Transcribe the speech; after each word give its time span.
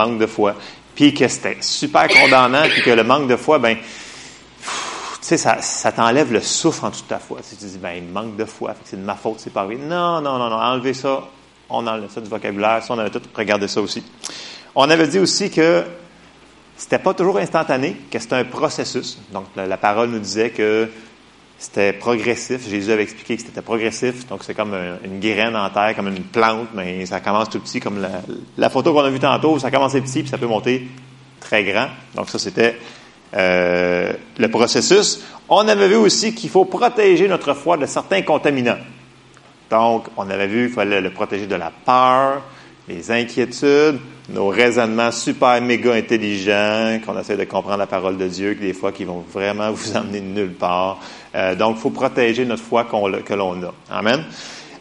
manque 0.00 0.20
de 0.20 0.26
foi, 0.26 0.54
puis 0.94 1.12
que 1.12 1.26
c'était 1.26 1.56
super 1.60 2.06
condamnant, 2.06 2.62
puis 2.70 2.82
que 2.82 2.90
le 2.90 3.02
manque 3.02 3.26
de 3.26 3.34
foi, 3.34 3.58
ben, 3.58 3.76
tu 3.76 3.82
sais, 5.22 5.36
ça, 5.36 5.90
t'enlève 5.90 6.32
le 6.32 6.40
souffle 6.40 6.86
en 6.86 6.92
toute 6.92 7.08
ta 7.08 7.18
foi. 7.18 7.40
Tu 7.40 7.56
te 7.56 7.64
dis, 7.64 7.78
ben, 7.78 7.94
il 7.96 8.04
manque 8.04 8.36
de 8.36 8.44
foi, 8.44 8.76
c'est 8.84 8.94
de 8.94 9.04
ma 9.04 9.16
faute, 9.16 9.40
c'est 9.40 9.52
pas 9.52 9.64
vrai. 9.64 9.74
Non, 9.74 10.20
non, 10.20 10.38
non, 10.38 10.50
non, 10.50 10.56
enlevez 10.56 10.94
ça, 10.94 11.24
on 11.68 11.84
enlève 11.84 12.08
ça 12.10 12.20
du 12.20 12.30
vocabulaire, 12.30 12.80
ça, 12.80 12.94
on 12.94 12.98
avait 13.00 13.10
tout 13.10 13.22
regardé 13.34 13.66
ça 13.66 13.80
aussi. 13.80 14.04
On 14.76 14.88
avait 14.88 15.08
dit 15.08 15.18
aussi 15.18 15.50
que 15.50 15.82
c'était 16.76 17.00
pas 17.00 17.12
toujours 17.12 17.38
instantané, 17.38 17.96
que 18.08 18.20
c'était 18.20 18.36
un 18.36 18.44
processus. 18.44 19.18
Donc, 19.32 19.46
la, 19.56 19.76
parole 19.78 20.10
nous 20.10 20.20
disait 20.20 20.50
que 20.50 20.88
c'était 21.58 21.92
progressif. 21.92 22.68
Jésus 22.68 22.92
avait 22.92 23.02
expliqué 23.02 23.36
que 23.36 23.42
c'était 23.42 23.62
progressif. 23.62 24.26
Donc, 24.28 24.44
c'est 24.44 24.54
comme 24.54 24.74
une 25.04 25.18
graine 25.18 25.56
en 25.56 25.68
terre, 25.70 25.94
comme 25.96 26.08
une 26.08 26.22
plante, 26.22 26.68
mais 26.72 27.04
ça 27.04 27.18
commence 27.18 27.50
tout 27.50 27.58
petit, 27.58 27.80
comme 27.80 28.06
la, 28.56 28.70
photo 28.70 28.92
qu'on 28.92 29.00
a 29.00 29.10
vue 29.10 29.18
tantôt, 29.18 29.58
ça 29.58 29.70
commence 29.70 29.92
petit, 29.92 30.20
puis 30.20 30.28
ça 30.28 30.38
peut 30.38 30.46
monter 30.46 30.88
très 31.40 31.64
grand. 31.64 31.88
Donc, 32.14 32.30
ça, 32.30 32.38
c'était 32.38 32.78
euh, 33.34 34.12
le 34.38 34.48
processus. 34.48 35.20
On 35.48 35.66
avait 35.66 35.88
vu 35.88 35.96
aussi 35.96 36.32
qu'il 36.32 36.50
faut 36.50 36.64
protéger 36.64 37.26
notre 37.26 37.54
foi 37.54 37.76
de 37.76 37.86
certains 37.86 38.22
contaminants. 38.22 38.78
Donc, 39.68 40.06
on 40.16 40.30
avait 40.30 40.46
vu 40.46 40.66
qu'il 40.66 40.74
fallait 40.74 41.00
le 41.00 41.10
protéger 41.10 41.46
de 41.46 41.56
la 41.56 41.70
peur, 41.70 42.42
les 42.86 43.10
inquiétudes, 43.10 43.98
nos 44.28 44.48
raisonnements 44.48 45.10
super 45.10 45.60
méga 45.62 45.94
intelligents, 45.94 47.00
qu'on 47.04 47.18
essaie 47.18 47.36
de 47.36 47.44
comprendre 47.44 47.78
la 47.78 47.86
parole 47.86 48.18
de 48.18 48.28
Dieu, 48.28 48.54
que 48.54 48.60
des 48.60 48.74
fois 48.74 48.92
qui 48.92 49.04
vont 49.04 49.24
vraiment 49.32 49.70
vous 49.72 49.96
emmener 49.96 50.20
nulle 50.20 50.52
part. 50.52 51.00
Euh, 51.34 51.54
donc, 51.54 51.76
il 51.78 51.80
faut 51.80 51.90
protéger 51.90 52.44
notre 52.44 52.62
foi 52.62 52.84
que 52.84 53.34
l'on 53.34 53.62
a. 53.62 53.74
Amen. 53.90 54.24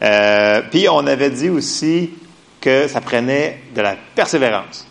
Euh, 0.02 0.62
puis, 0.70 0.88
on 0.90 1.06
avait 1.08 1.30
dit 1.30 1.50
aussi 1.50 2.12
que 2.60 2.88
ça 2.88 3.02
prenait 3.02 3.62
de 3.74 3.82
la 3.82 3.96
persévérance. 4.16 4.86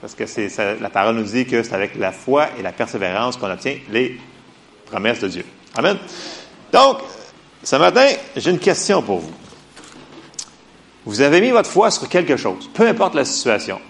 Parce 0.00 0.14
que 0.14 0.24
c'est 0.24 0.48
la 0.80 0.88
parole 0.88 1.16
nous 1.16 1.24
dit 1.24 1.44
que 1.44 1.62
c'est 1.62 1.74
avec 1.74 1.94
la 1.96 2.12
foi 2.12 2.48
et 2.58 2.62
la 2.62 2.72
persévérance 2.72 3.36
qu'on 3.36 3.50
obtient 3.50 3.76
les 3.90 4.18
promesses 4.86 5.20
de 5.20 5.28
Dieu. 5.28 5.44
Amen. 5.76 5.98
Donc, 6.72 6.98
ce 7.62 7.76
matin, 7.76 8.06
j'ai 8.34 8.50
une 8.50 8.58
question 8.58 9.02
pour 9.02 9.18
vous. 9.18 9.32
Vous 11.10 11.22
avez 11.22 11.40
mis 11.40 11.50
votre 11.50 11.68
foi 11.68 11.90
sur 11.90 12.08
quelque 12.08 12.36
chose, 12.36 12.70
peu 12.72 12.86
importe 12.86 13.16
la 13.16 13.24
situation. 13.24 13.80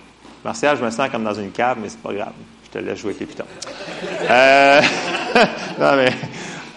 Martial, 0.43 0.79
je 0.79 0.83
me 0.83 0.91
sens 0.91 1.11
comme 1.11 1.23
dans 1.23 1.35
une 1.35 1.51
cave, 1.51 1.77
mais 1.79 1.91
c'est 1.91 2.01
pas 2.01 2.15
grave. 2.15 2.33
Je 2.65 2.71
te 2.71 2.83
laisse 2.83 2.99
jouer 2.99 3.11
avec 3.11 3.21
les 3.21 3.27
pitons. 3.27 3.45
Euh, 4.31 4.81
non, 5.79 5.97
mais 5.97 6.13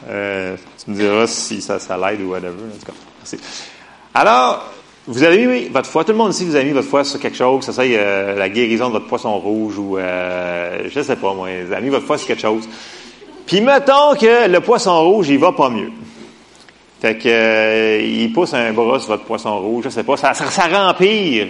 euh, 0.09 0.57
tu 0.83 0.91
me 0.91 0.97
diras 0.97 1.27
si 1.27 1.61
ça, 1.61 1.79
ça 1.79 1.95
l'aide 1.95 2.19
ou 2.19 2.31
whatever. 2.31 2.49
En 2.49 2.77
tout 2.77 2.85
cas, 2.85 2.91
merci. 3.19 3.37
Alors, 4.13 4.69
vous 5.07 5.23
avez 5.23 5.45
mis 5.45 5.69
votre 5.69 5.87
foi, 5.87 6.03
tout 6.03 6.11
le 6.11 6.17
monde 6.17 6.33
ici, 6.33 6.43
vous 6.43 6.55
avez 6.55 6.65
mis 6.65 6.73
votre 6.73 6.89
foi 6.89 7.05
sur 7.05 7.21
quelque 7.21 7.37
chose, 7.37 7.59
que 7.59 7.65
ce 7.65 7.71
soit 7.71 7.85
euh, 7.85 8.35
la 8.35 8.49
guérison 8.49 8.89
de 8.89 8.93
votre 8.95 9.07
poisson 9.07 9.39
rouge 9.39 9.77
ou, 9.77 9.97
euh, 9.97 10.89
je 10.93 11.01
sais 11.01 11.15
pas 11.15 11.33
moi, 11.33 11.47
vous 11.65 11.71
avez 11.71 11.83
mis 11.83 11.89
votre 11.89 12.05
foi 12.05 12.17
sur 12.17 12.27
quelque 12.27 12.41
chose. 12.41 12.67
Puis 13.45 13.61
mettons 13.61 14.13
que 14.19 14.49
le 14.49 14.59
poisson 14.59 15.09
rouge, 15.09 15.29
il 15.29 15.39
va 15.39 15.53
pas 15.53 15.69
mieux. 15.69 15.91
Fait 17.03 17.17
que 17.17 17.27
euh, 17.27 18.01
il 18.01 18.31
pousse 18.31 18.53
un 18.53 18.71
bras 18.71 18.97
sur 18.97 19.09
votre 19.09 19.25
poisson 19.25 19.59
rouge, 19.59 19.83
je 19.83 19.89
sais 19.89 20.05
pas, 20.05 20.15
ça, 20.15 20.33
ça, 20.33 20.49
ça 20.49 20.67
rempire 20.69 21.47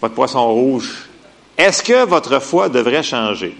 votre 0.00 0.16
poisson 0.16 0.52
rouge. 0.52 1.08
Est-ce 1.56 1.80
que 1.80 2.04
votre 2.04 2.40
foi 2.40 2.68
devrait 2.68 3.04
changer? 3.04 3.54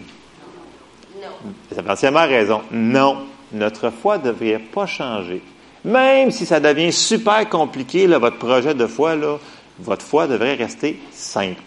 Non. 1.22 1.52
C'est 1.70 1.84
partiellement 1.84 2.26
raison. 2.26 2.62
Non. 2.72 3.18
Notre 3.52 3.90
foi 3.90 4.18
ne 4.18 4.24
devrait 4.24 4.58
pas 4.58 4.86
changer. 4.86 5.40
Même 5.84 6.32
si 6.32 6.46
ça 6.46 6.58
devient 6.58 6.92
super 6.92 7.48
compliqué, 7.48 8.08
là, 8.08 8.18
votre 8.18 8.38
projet 8.38 8.74
de 8.74 8.88
foi, 8.88 9.14
là, 9.14 9.36
votre 9.78 10.04
foi 10.04 10.26
devrait 10.26 10.54
rester 10.54 11.00
simple. 11.12 11.62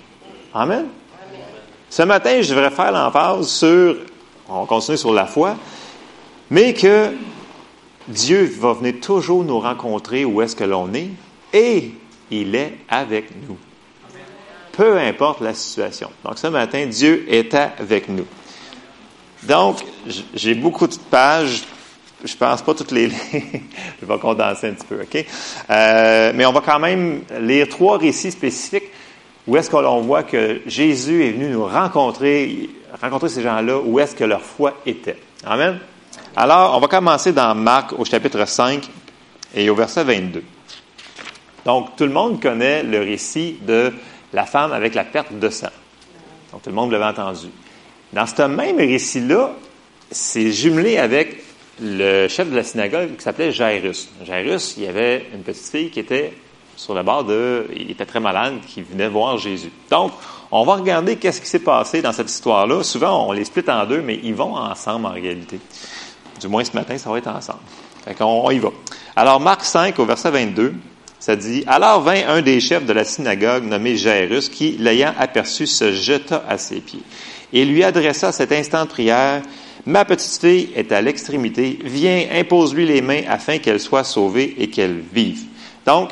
Amen? 0.53 0.79
Amen. 0.79 0.87
Ce 1.89 2.01
matin, 2.03 2.41
je 2.41 2.49
devrais 2.53 2.69
faire 2.69 2.91
l'emphase 2.91 3.47
sur, 3.47 3.95
on 4.49 4.65
continue 4.65 4.97
sur 4.97 5.13
la 5.13 5.25
foi, 5.25 5.55
mais 6.49 6.73
que 6.73 7.11
Dieu 8.07 8.45
va 8.59 8.73
venir 8.73 8.95
toujours 9.01 9.43
nous 9.43 9.59
rencontrer 9.59 10.25
où 10.25 10.41
est-ce 10.41 10.55
que 10.55 10.63
l'on 10.63 10.93
est 10.93 11.09
et 11.53 11.91
il 12.31 12.55
est 12.55 12.73
avec 12.89 13.29
nous. 13.47 13.57
Peu 14.71 14.97
importe 14.97 15.41
la 15.41 15.53
situation. 15.53 16.09
Donc 16.23 16.37
ce 16.37 16.47
matin, 16.47 16.85
Dieu 16.87 17.25
est 17.29 17.53
avec 17.53 18.09
nous. 18.09 18.25
Donc, 19.43 19.83
j'ai 20.33 20.55
beaucoup 20.55 20.87
de 20.87 20.95
pages. 20.95 21.63
Je 22.23 22.35
pense 22.35 22.61
pas 22.61 22.73
toutes 22.73 22.91
les. 22.91 23.09
Je 24.01 24.05
vais 24.05 24.17
condenser 24.17 24.67
un 24.67 24.73
petit 24.73 24.87
peu, 24.87 25.01
OK? 25.01 25.25
Euh, 25.69 26.31
mais 26.33 26.45
on 26.45 26.53
va 26.53 26.61
quand 26.61 26.79
même 26.79 27.21
lire 27.41 27.67
trois 27.67 27.97
récits 27.97 28.31
spécifiques 28.31 28.89
où 29.45 29.57
est-ce 29.57 29.69
que 29.69 29.75
l'on 29.75 29.99
voit 30.01 30.23
que 30.23 30.61
Jésus 30.65 31.25
est 31.25 31.31
venu 31.31 31.49
nous 31.49 31.65
rencontrer, 31.65 32.69
rencontrer 33.01 33.27
ces 33.27 33.41
gens-là, 33.41 33.77
où 33.79 33.99
est-ce 33.99 34.15
que 34.15 34.23
leur 34.23 34.41
foi 34.41 34.73
était. 34.85 35.17
Amen? 35.45 35.79
Alors, 36.35 36.75
on 36.75 36.79
va 36.79 36.87
commencer 36.87 37.31
dans 37.31 37.53
Marc 37.53 37.93
au 37.93 38.03
chapitre 38.05 38.43
5 38.47 38.89
et 39.53 39.69
au 39.69 39.75
verset 39.75 40.03
22. 40.03 40.43
Donc, 41.63 41.95
tout 41.95 42.05
le 42.05 42.11
monde 42.11 42.41
connaît 42.41 42.81
le 42.81 43.01
récit 43.01 43.59
de 43.61 43.93
la 44.33 44.47
femme 44.47 44.73
avec 44.73 44.95
la 44.95 45.03
perte 45.03 45.31
de 45.37 45.49
sang. 45.51 45.67
Donc, 46.51 46.63
tout 46.63 46.69
le 46.71 46.75
monde 46.75 46.91
l'avait 46.91 47.05
entendu. 47.05 47.49
Dans 48.11 48.25
ce 48.25 48.41
même 48.41 48.77
récit-là, 48.77 49.51
c'est 50.09 50.51
jumelé 50.51 50.97
avec 50.97 51.43
le 51.79 52.27
chef 52.27 52.49
de 52.49 52.55
la 52.55 52.63
synagogue 52.63 53.15
qui 53.15 53.21
s'appelait 53.21 53.51
Jairus. 53.51 54.09
Jairus, 54.25 54.73
il 54.77 54.85
y 54.85 54.87
avait 54.87 55.27
une 55.35 55.43
petite 55.43 55.69
fille 55.69 55.91
qui 55.91 55.99
était 55.99 56.33
sur 56.75 56.95
le 56.95 57.03
bord 57.03 57.25
de... 57.25 57.67
Il 57.75 57.91
était 57.91 58.07
très 58.07 58.19
malade, 58.19 58.55
qui 58.67 58.81
venait 58.81 59.07
voir 59.07 59.37
Jésus. 59.37 59.71
Donc, 59.91 60.11
on 60.49 60.63
va 60.63 60.75
regarder 60.75 61.15
qu'est-ce 61.17 61.41
qui 61.41 61.47
s'est 61.47 61.59
passé 61.59 62.01
dans 62.01 62.11
cette 62.11 62.31
histoire-là. 62.31 62.81
Souvent, 62.81 63.27
on 63.27 63.31
les 63.33 63.45
split 63.45 63.63
en 63.67 63.85
deux, 63.85 64.01
mais 64.01 64.19
ils 64.23 64.33
vont 64.33 64.55
ensemble 64.55 65.05
en 65.05 65.11
réalité. 65.11 65.59
Du 66.43 66.49
moins 66.49 66.63
ce 66.63 66.73
matin, 66.73 66.97
ça 66.97 67.09
va 67.09 67.17
être 67.17 67.29
ensemble. 67.29 67.61
Fait 68.03 68.13
qu'on 68.13 68.25
on 68.25 68.51
y 68.51 68.59
va. 68.59 68.69
Alors, 69.15 69.39
Marc 69.39 69.63
5, 69.63 69.97
au 69.97 70.05
verset 70.05 70.29
22, 70.29 70.73
ça 71.17 71.37
dit 71.37 71.63
Alors 71.67 72.01
vint 72.01 72.27
un 72.27 72.41
des 72.41 72.59
chefs 72.59 72.85
de 72.85 72.91
la 72.91 73.05
synagogue 73.05 73.63
nommé 73.63 73.95
Jairus, 73.95 74.49
qui, 74.49 74.75
l'ayant 74.77 75.13
aperçu, 75.17 75.65
se 75.65 75.93
jeta 75.93 76.43
à 76.49 76.57
ses 76.57 76.81
pieds 76.81 77.03
et 77.53 77.63
lui 77.63 77.81
adressa 77.83 78.33
cet 78.33 78.51
instant 78.51 78.83
de 78.83 78.89
prière 78.89 79.41
Ma 79.85 80.05
petite 80.05 80.39
fille 80.39 80.69
est 80.75 80.91
à 80.93 81.01
l'extrémité, 81.01 81.77
viens, 81.83 82.25
impose-lui 82.31 82.85
les 82.85 83.01
mains 83.01 83.21
afin 83.27 83.57
qu'elle 83.57 83.81
soit 83.81 84.05
sauvée 84.05 84.55
et 84.57 84.69
qu'elle 84.69 85.01
vive. 85.13 85.43
Donc, 85.85 86.09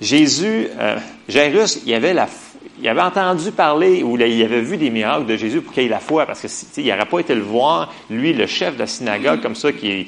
Jésus, 0.00 0.68
euh, 0.78 0.98
Jairus, 1.28 1.80
il 1.84 1.92
avait 1.92 2.14
la 2.14 2.26
il 2.84 2.88
avait 2.90 3.00
entendu 3.00 3.50
parler 3.50 4.02
ou 4.02 4.18
il 4.18 4.42
avait 4.44 4.60
vu 4.60 4.76
des 4.76 4.90
miracles 4.90 5.24
de 5.24 5.36
Jésus 5.36 5.62
pour 5.62 5.72
qu'il 5.72 5.84
ait 5.84 5.88
la 5.88 6.00
foi, 6.00 6.26
parce 6.26 6.42
qu'il 6.42 6.86
n'aurait 6.86 7.06
pas 7.06 7.18
été 7.18 7.34
le 7.34 7.40
voir, 7.40 7.90
lui, 8.10 8.34
le 8.34 8.46
chef 8.46 8.74
de 8.74 8.80
la 8.80 8.86
synagogue, 8.86 9.40
comme 9.40 9.54
ça, 9.54 9.72
qui 9.72 10.06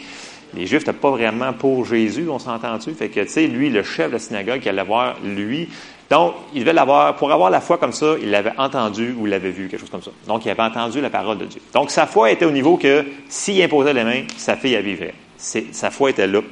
les 0.54 0.66
Juifs 0.66 0.82
n'étaient 0.86 0.92
pas 0.92 1.10
vraiment 1.10 1.54
pour 1.54 1.86
Jésus, 1.86 2.28
on 2.28 2.38
s'entend-tu? 2.38 2.92
Fait 2.92 3.08
que, 3.08 3.20
tu 3.20 3.28
sais, 3.28 3.46
lui, 3.46 3.70
le 3.70 3.82
chef 3.82 4.08
de 4.08 4.12
la 4.12 4.18
synagogue, 4.18 4.60
qui 4.60 4.68
allait 4.68 4.84
voir 4.84 5.16
lui. 5.24 5.70
Donc, 6.10 6.34
il 6.52 6.60
devait 6.60 6.74
l'avoir, 6.74 7.16
pour 7.16 7.32
avoir 7.32 7.48
la 7.48 7.62
foi 7.62 7.78
comme 7.78 7.92
ça, 7.92 8.14
il 8.20 8.30
l'avait 8.30 8.52
entendu 8.58 9.14
ou 9.18 9.24
l'avait 9.24 9.52
vu, 9.52 9.68
quelque 9.68 9.80
chose 9.80 9.90
comme 9.90 10.02
ça. 10.02 10.10
Donc, 10.26 10.44
il 10.44 10.50
avait 10.50 10.62
entendu 10.62 11.00
la 11.00 11.08
parole 11.08 11.38
de 11.38 11.46
Dieu. 11.46 11.62
Donc, 11.72 11.90
sa 11.90 12.06
foi 12.06 12.30
était 12.30 12.44
au 12.44 12.50
niveau 12.50 12.76
que 12.76 13.06
s'il 13.30 13.60
imposait 13.62 13.94
les 13.94 14.04
mains, 14.04 14.24
sa 14.36 14.54
fille, 14.54 14.74
elle 14.74 14.84
vivrait. 14.84 15.14
Sa 15.38 15.90
foi 15.90 16.10
était 16.10 16.26
là. 16.26 16.42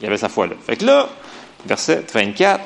Il 0.00 0.06
avait 0.06 0.16
sa 0.16 0.30
foi 0.30 0.46
là. 0.46 0.54
Fait 0.66 0.76
que 0.76 0.86
là, 0.86 1.06
verset 1.66 2.02
24, 2.12 2.60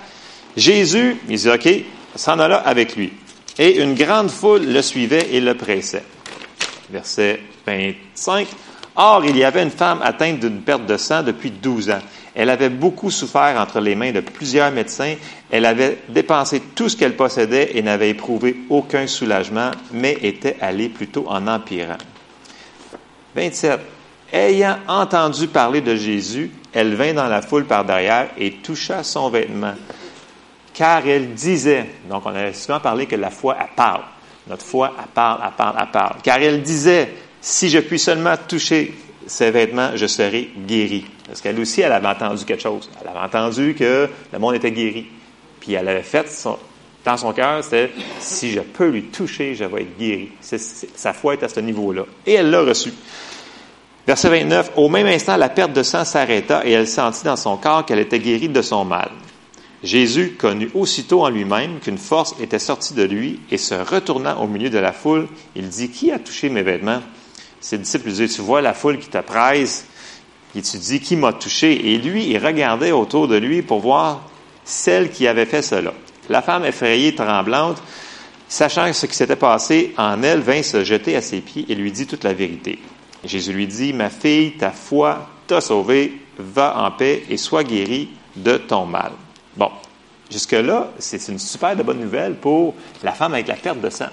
Jésus, 0.57 1.17
il 1.29 1.37
dit, 1.37 1.51
OK, 1.51 1.69
s'en 2.17 2.39
alla 2.39 2.57
avec 2.57 2.97
lui. 2.97 3.13
Et 3.59 3.83
une 3.83 3.95
grande 3.95 4.31
foule 4.31 4.67
le 4.67 4.83
suivait 4.83 5.29
et 5.33 5.41
le 5.41 5.55
pressait. 5.55 6.05
Verset 6.91 7.41
25. 7.67 8.47
Or, 8.97 9.25
il 9.25 9.37
y 9.37 9.45
avait 9.45 9.63
une 9.63 9.71
femme 9.71 10.01
atteinte 10.03 10.41
d'une 10.41 10.63
perte 10.63 10.87
de 10.87 10.97
sang 10.97 11.23
depuis 11.23 11.51
12 11.51 11.91
ans. 11.91 12.03
Elle 12.35 12.51
avait 12.51 12.69
beaucoup 12.69 13.11
souffert 13.11 13.57
entre 13.59 13.81
les 13.81 13.95
mains 13.95 14.13
de 14.13 14.21
plusieurs 14.21 14.71
médecins. 14.71 15.15
Elle 15.51 15.67
avait 15.67 15.99
dépensé 16.09 16.61
tout 16.75 16.89
ce 16.89 16.97
qu'elle 16.97 17.17
possédait 17.17 17.73
et 17.75 17.83
n'avait 17.83 18.11
éprouvé 18.11 18.57
aucun 18.69 19.07
soulagement, 19.07 19.71
mais 19.93 20.17
était 20.23 20.57
allée 20.61 20.89
plutôt 20.89 21.27
en 21.29 21.47
empirant. 21.47 21.99
27. 23.35 23.81
Ayant 24.33 24.79
entendu 24.87 25.49
parler 25.49 25.81
de 25.81 25.97
Jésus, 25.97 26.51
elle 26.73 26.95
vint 26.95 27.15
dans 27.15 27.27
la 27.27 27.43
foule 27.43 27.65
par 27.65 27.85
derrière 27.85 28.29
et 28.39 28.53
toucha 28.53 29.03
son 29.03 29.29
vêtement 29.29 29.75
car 30.81 31.07
elle 31.07 31.35
disait, 31.35 31.85
donc 32.09 32.23
on 32.25 32.35
a 32.35 32.55
souvent 32.55 32.81
parlé 32.81 33.05
que 33.05 33.15
la 33.15 33.29
foi, 33.29 33.55
elle 33.61 33.69
parle. 33.77 34.01
Notre 34.49 34.65
foi, 34.65 34.95
elle 34.99 35.11
parle, 35.13 35.43
elle 35.45 35.53
parle, 35.55 35.77
elle 35.79 35.91
parle. 35.91 36.17
Car 36.23 36.39
elle 36.39 36.63
disait, 36.63 37.13
si 37.39 37.69
je 37.69 37.81
puis 37.81 37.99
seulement 37.99 38.35
toucher 38.49 38.95
ses 39.27 39.51
vêtements, 39.51 39.91
je 39.95 40.07
serai 40.07 40.49
guéri. 40.67 41.05
Parce 41.27 41.43
qu'elle 41.43 41.61
aussi, 41.61 41.83
elle 41.83 41.93
avait 41.93 42.07
entendu 42.07 42.47
quelque 42.47 42.63
chose. 42.63 42.89
Elle 42.99 43.09
avait 43.09 43.19
entendu 43.19 43.75
que 43.75 44.09
le 44.33 44.39
monde 44.39 44.55
était 44.55 44.73
guéri. 44.73 45.07
Puis 45.61 45.75
elle 45.75 45.87
avait 45.87 46.01
fait 46.01 46.27
dans 47.05 47.17
son 47.19 47.35
cœur, 47.35 47.63
c'était 47.63 47.91
si 48.19 48.51
je 48.51 48.61
peux 48.61 48.89
lui 48.89 49.03
toucher, 49.03 49.55
je 49.55 49.65
vais 49.65 49.83
être 49.83 49.99
guéri. 49.99 50.33
sa 50.41 51.13
foi 51.13 51.35
est 51.35 51.43
à 51.43 51.51
ce 51.51 51.61
niveau-là. 51.61 52.05
Et 52.25 52.33
elle 52.33 52.49
l'a 52.49 52.63
reçu. 52.63 52.91
Verset 54.07 54.31
29, 54.31 54.73
au 54.77 54.89
même 54.89 55.09
instant, 55.09 55.37
la 55.37 55.51
perte 55.51 55.75
de 55.75 55.83
sang 55.83 56.07
s'arrêta 56.07 56.65
et 56.65 56.73
elle 56.73 56.89
sentit 56.89 57.25
dans 57.25 57.37
son 57.37 57.59
corps 57.59 57.85
qu'elle 57.85 57.99
était 57.99 58.19
guérie 58.19 58.49
de 58.49 58.63
son 58.63 58.87
mal. 58.87 59.11
Jésus 59.83 60.33
connut 60.39 60.71
aussitôt 60.75 61.25
en 61.25 61.31
lui-même 61.31 61.79
qu'une 61.81 61.97
force 61.97 62.35
était 62.39 62.59
sortie 62.59 62.93
de 62.93 63.03
lui 63.03 63.41
et 63.51 63.57
se 63.57 63.75
retournant 63.75 64.43
au 64.43 64.47
milieu 64.47 64.69
de 64.69 64.79
la 64.79 64.93
foule, 64.93 65.27
il 65.57 65.69
dit, 65.69 65.89
Qui 65.91 66.11
a 66.11 66.19
touché 66.19 66.51
mes 66.51 66.63
vêtements? 66.63 67.01
Ses 67.61 67.79
disciples 67.79 68.09
lui 68.09 68.13
disent, 68.13 68.35
Tu 68.35 68.43
vois 68.43 68.61
la 68.61 68.75
foule 68.75 68.99
qui 68.99 69.09
te 69.09 69.19
presse, 69.19 69.87
et 70.55 70.61
tu 70.61 70.77
dis, 70.77 71.01
Qui 71.01 71.17
m'a 71.17 71.33
touché? 71.33 71.93
Et 71.93 71.99
lui, 71.99 72.29
il 72.29 72.39
regardait 72.39 72.93
autour 72.93 73.27
de 73.27 73.37
lui 73.37 73.63
pour 73.63 73.81
voir 73.81 74.29
celle 74.65 75.11
qui 75.11 75.27
avait 75.27 75.47
fait 75.47 75.63
cela. 75.63 75.95
La 76.29 76.43
femme 76.43 76.67
effrayée, 76.67 77.15
tremblante, 77.15 77.83
sachant 78.49 78.93
ce 78.93 79.07
qui 79.07 79.17
s'était 79.17 79.35
passé 79.35 79.95
en 79.97 80.23
elle, 80.23 80.41
vint 80.41 80.63
se 80.63 80.85
jeter 80.85 81.17
à 81.17 81.23
ses 81.23 81.41
pieds 81.41 81.65
et 81.71 81.75
lui 81.75 81.91
dit 81.91 82.07
toute 82.07 82.25
la 82.25 82.35
vérité. 82.35 82.79
Jésus 83.25 83.55
lui 83.55 83.67
dit, 83.67 83.95
Ma 83.95 84.11
fille, 84.11 84.53
ta 84.59 84.73
foi 84.73 85.31
t'a 85.47 85.63
sauvée, 85.63 86.19
va 86.39 86.85
en 86.85 86.91
paix 86.91 87.23
et 87.31 87.39
sois 87.39 87.65
guérie 87.65 88.11
de 88.37 88.59
ton 88.59 88.85
mal. 88.85 89.13
Bon, 89.57 89.71
jusque-là, 90.31 90.91
c'est 90.99 91.29
une 91.29 91.39
super 91.39 91.77
de 91.77 91.83
bonne 91.83 92.01
nouvelle 92.01 92.35
pour 92.35 92.75
la 93.03 93.13
femme 93.13 93.35
avec 93.35 93.49
la 93.49 93.55
perte 93.55 93.81
de 93.81 93.91
sang. 93.91 94.09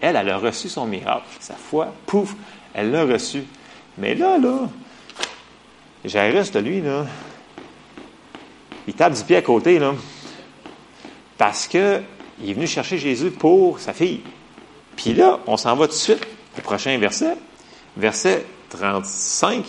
Elle, 0.00 0.16
elle 0.16 0.30
a 0.30 0.38
reçu 0.38 0.68
son 0.68 0.86
miracle. 0.86 1.24
Sa 1.40 1.54
foi, 1.54 1.92
pouf, 2.06 2.34
elle 2.74 2.90
l'a 2.90 3.04
reçu. 3.04 3.44
Mais 3.98 4.14
là, 4.14 4.38
là, 4.38 4.68
Jairus, 6.04 6.50
de 6.50 6.58
lui, 6.58 6.80
là, 6.80 7.06
il 8.86 8.94
tape 8.94 9.14
du 9.14 9.22
pied 9.22 9.36
à 9.36 9.42
côté, 9.42 9.78
là, 9.78 9.94
parce 11.38 11.66
qu'il 11.66 11.80
est 11.80 12.52
venu 12.52 12.66
chercher 12.66 12.98
Jésus 12.98 13.30
pour 13.30 13.78
sa 13.78 13.92
fille. 13.92 14.20
Puis 14.96 15.14
là, 15.14 15.40
on 15.46 15.56
s'en 15.56 15.74
va 15.76 15.86
tout 15.86 15.92
de 15.92 15.98
suite 15.98 16.26
au 16.58 16.60
prochain 16.60 16.98
verset, 16.98 17.36
verset 17.96 18.44
35. 18.70 19.64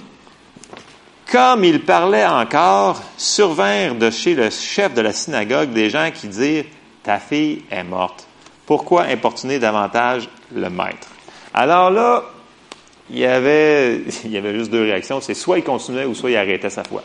Comme 1.33 1.63
il 1.63 1.81
parlait 1.81 2.27
encore, 2.27 3.01
survinrent 3.17 3.95
de 3.95 4.11
chez 4.11 4.35
le 4.35 4.51
chef 4.51 4.93
de 4.93 5.01
la 5.01 5.11
synagogue 5.11 5.71
des 5.71 5.89
gens 5.89 6.11
qui 6.13 6.27
dirent 6.27 6.65
Ta 7.01 7.17
fille 7.17 7.63
est 7.71 7.83
morte. 7.83 8.27
Pourquoi 8.67 9.05
importuner 9.05 9.57
davantage 9.57 10.29
le 10.53 10.69
maître? 10.69 11.07
Alors 11.51 11.89
là, 11.89 12.23
il 13.09 13.17
y 13.17 13.25
avait, 13.25 14.01
y 14.25 14.53
juste 14.53 14.69
deux 14.69 14.83
réactions. 14.83 15.21
C'est 15.21 15.33
soit 15.33 15.57
il 15.57 15.63
continuait 15.63 16.05
ou 16.05 16.13
soit 16.13 16.29
il 16.29 16.37
arrêtait 16.37 16.69
sa 16.69 16.83
foi. 16.83 17.01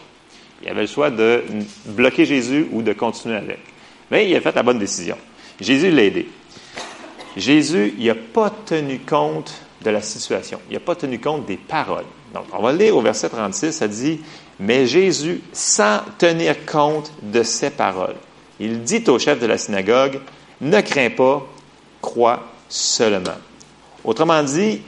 Il 0.62 0.68
avait 0.68 0.82
le 0.82 0.88
choix 0.88 1.08
de 1.08 1.42
bloquer 1.86 2.26
Jésus 2.26 2.68
ou 2.70 2.82
de 2.82 2.92
continuer 2.92 3.36
avec. 3.36 3.60
Mais 4.10 4.28
il 4.28 4.36
a 4.36 4.42
fait 4.42 4.54
la 4.54 4.62
bonne 4.62 4.78
décision. 4.78 5.16
Jésus 5.58 5.90
l'a 5.90 6.04
aidé. 6.04 6.28
Jésus, 7.34 7.94
il 7.98 8.06
n'a 8.08 8.14
pas 8.14 8.50
tenu 8.50 8.98
compte 8.98 9.54
de 9.82 9.88
la 9.88 10.02
situation. 10.02 10.60
Il 10.68 10.74
n'a 10.74 10.80
pas 10.80 10.96
tenu 10.96 11.18
compte 11.18 11.46
des 11.46 11.56
paroles. 11.56 12.04
Donc, 12.34 12.44
on 12.52 12.62
va 12.62 12.72
lire 12.72 12.96
au 12.96 13.00
verset 13.00 13.28
36, 13.28 13.72
ça 13.72 13.88
dit, 13.88 14.20
Mais 14.60 14.86
Jésus, 14.86 15.40
sans 15.52 16.00
tenir 16.18 16.66
compte 16.66 17.12
de 17.22 17.42
ces 17.42 17.70
paroles, 17.70 18.16
il 18.60 18.82
dit 18.82 19.04
au 19.08 19.18
chef 19.18 19.40
de 19.40 19.46
la 19.46 19.58
synagogue, 19.58 20.20
Ne 20.60 20.80
crains 20.80 21.10
pas, 21.10 21.46
crois 22.00 22.40
seulement. 22.68 23.36
Autrement 24.04 24.42
dit, 24.42 24.82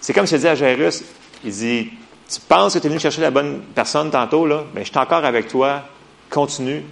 c'est 0.00 0.12
comme 0.12 0.26
s'il 0.26 0.38
dit 0.38 0.48
à 0.48 0.54
Jairus, 0.54 1.02
il 1.44 1.52
dit, 1.52 1.90
tu 2.28 2.40
penses 2.40 2.74
que 2.74 2.78
tu 2.78 2.86
es 2.86 2.88
venu 2.88 3.00
chercher 3.00 3.20
la 3.20 3.30
bonne 3.30 3.60
personne 3.74 4.10
tantôt, 4.10 4.46
là, 4.46 4.64
mais 4.74 4.84
je 4.84 4.90
suis 4.90 4.98
encore 4.98 5.24
avec 5.24 5.48
toi, 5.48 5.82
continue, 6.30 6.82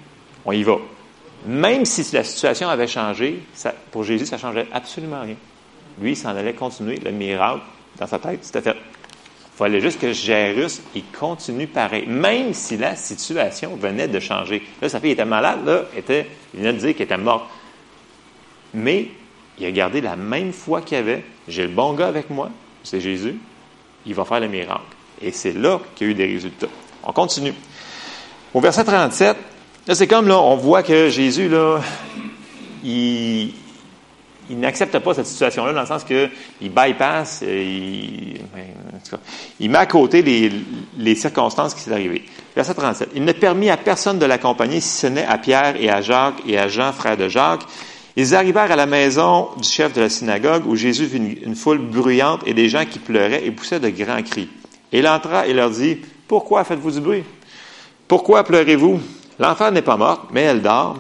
on 0.45 0.53
y 0.53 0.63
va. 0.63 0.77
Même 1.47 1.85
si 1.85 2.07
la 2.15 2.25
situation 2.25 2.69
avait 2.69 2.87
changé, 2.87 3.43
pour 3.91 4.05
Jésus, 4.05 4.27
ça 4.27 4.37
ne 4.37 4.41
changeait 4.41 4.67
absolument 4.73 5.23
rien. 5.23 5.37
Lui, 6.01 6.13
il 6.13 6.17
s'en 6.17 6.31
allait 6.31 6.55
continuer 6.55 6.97
le 6.97 7.11
miracle 7.11 7.63
dans 7.99 8.07
sa 8.07 8.19
tête, 8.19 8.41
c'était 8.43 8.63
fait. 8.63 8.77
Fallait 9.63 9.81
juste 9.81 10.01
que 10.01 10.13
Jairus, 10.13 10.83
il 10.93 11.05
continue 11.17 11.69
pareil, 11.69 12.05
même 12.09 12.53
si 12.53 12.77
la 12.77 12.97
situation 12.97 13.77
venait 13.77 14.09
de 14.09 14.19
changer. 14.19 14.61
Là, 14.81 14.89
sa 14.89 14.99
fille 14.99 15.13
était 15.13 15.25
malade, 15.25 15.61
là, 15.65 15.83
était, 15.97 16.27
il 16.53 16.59
venait 16.59 16.73
de 16.73 16.79
dire 16.79 16.97
qu'elle 16.97 17.05
était 17.05 17.17
morte. 17.17 17.45
Mais 18.75 19.07
il 19.61 19.67
a 19.67 19.71
gardé 19.71 20.01
la 20.01 20.17
même 20.17 20.53
foi 20.53 20.81
qu'il 20.81 20.99
avait. 20.99 21.25
J'ai 21.47 21.63
le 21.63 21.69
bon 21.69 21.93
gars 21.93 22.09
avec 22.09 22.29
moi, 22.29 22.51
c'est 22.83 23.01
Jésus. 23.01 23.37
Il 24.05 24.15
va 24.17 24.25
faire 24.25 24.41
le 24.41 24.49
miracle. 24.49 24.81
Et 25.21 25.31
c'est 25.31 25.53
là 25.53 25.81
qu'il 25.95 26.09
y 26.09 26.11
a 26.11 26.13
eu 26.13 26.17
des 26.17 26.27
résultats. 26.27 26.67
On 27.05 27.13
continue. 27.13 27.55
Au 28.53 28.61
verset 28.61 28.83
37, 28.83 29.37
là, 29.87 29.95
c'est 29.95 30.09
comme 30.09 30.27
là, 30.27 30.41
on 30.41 30.57
voit 30.57 30.83
que 30.83 31.09
Jésus, 31.09 31.49
là, 31.49 31.79
il, 32.83 33.55
n'accepte 34.59 34.99
pas 34.99 35.15
cette 35.15 35.27
situation-là 35.27 35.73
dans 35.73 35.81
le 35.81 35.87
sens 35.87 36.05
qu'il 36.05 36.31
bypass, 36.61 37.43
euh, 37.43 37.63
il, 37.63 38.41
il, 39.61 39.71
met 39.71 39.79
à 39.79 39.87
côté 39.87 40.23
les, 40.23 41.15
circonstances 41.15 41.75
qui 41.75 41.81
sont 41.83 41.93
arrivées. 41.93 42.25
Verset 42.55 42.75
37. 42.75 43.11
Il 43.15 43.25
ne 43.25 43.33
permit 43.33 43.71
à 43.71 43.77
personne 43.77 44.19
de 44.19 44.27
l'accompagner 44.27 44.81
si 44.81 44.89
ce 44.89 45.07
n'est 45.07 45.25
à 45.25 45.39
Pierre 45.39 45.77
et 45.81 45.91
à 45.91 46.01
Jacques 46.01 46.43
et 46.47 46.59
à 46.59 46.69
Jean, 46.69 46.93
frère 46.93 47.17
de 47.17 47.29
Jacques. 47.29 47.63
Ils 48.17 48.35
arrivèrent 48.35 48.71
à 48.71 48.77
la 48.77 48.87
maison 48.87 49.49
du 49.57 49.69
chef 49.69 49.95
de 49.95 50.03
la 50.03 50.11
synagogue 50.11 50.67
où 50.67 50.77
Jésus 50.77 51.07
vit 51.07 51.39
une 51.43 51.57
foule 51.57 51.79
bruyante 51.79 52.43
et 52.47 52.53
des 52.53 52.69
gens 52.69 52.85
qui 52.85 52.99
pleuraient 52.99 53.47
et 53.47 53.51
poussaient 53.51 53.81
de 53.81 53.89
grands 53.89 54.23
cris. 54.23 54.49
Il 54.93 55.09
entra 55.09 55.47
et 55.47 55.55
leur 55.55 55.71
dit, 55.71 55.99
Pourquoi 56.29 56.65
faites-vous 56.65 56.91
du 56.91 57.01
bruit? 57.01 57.25
Pourquoi 58.07 58.45
pleurez-vous? 58.45 59.01
L'enfant 59.39 59.71
n'est 59.71 59.83
pas 59.83 59.97
mort, 59.97 60.29
mais 60.33 60.43
elle 60.43 60.61
dort. 60.61 60.99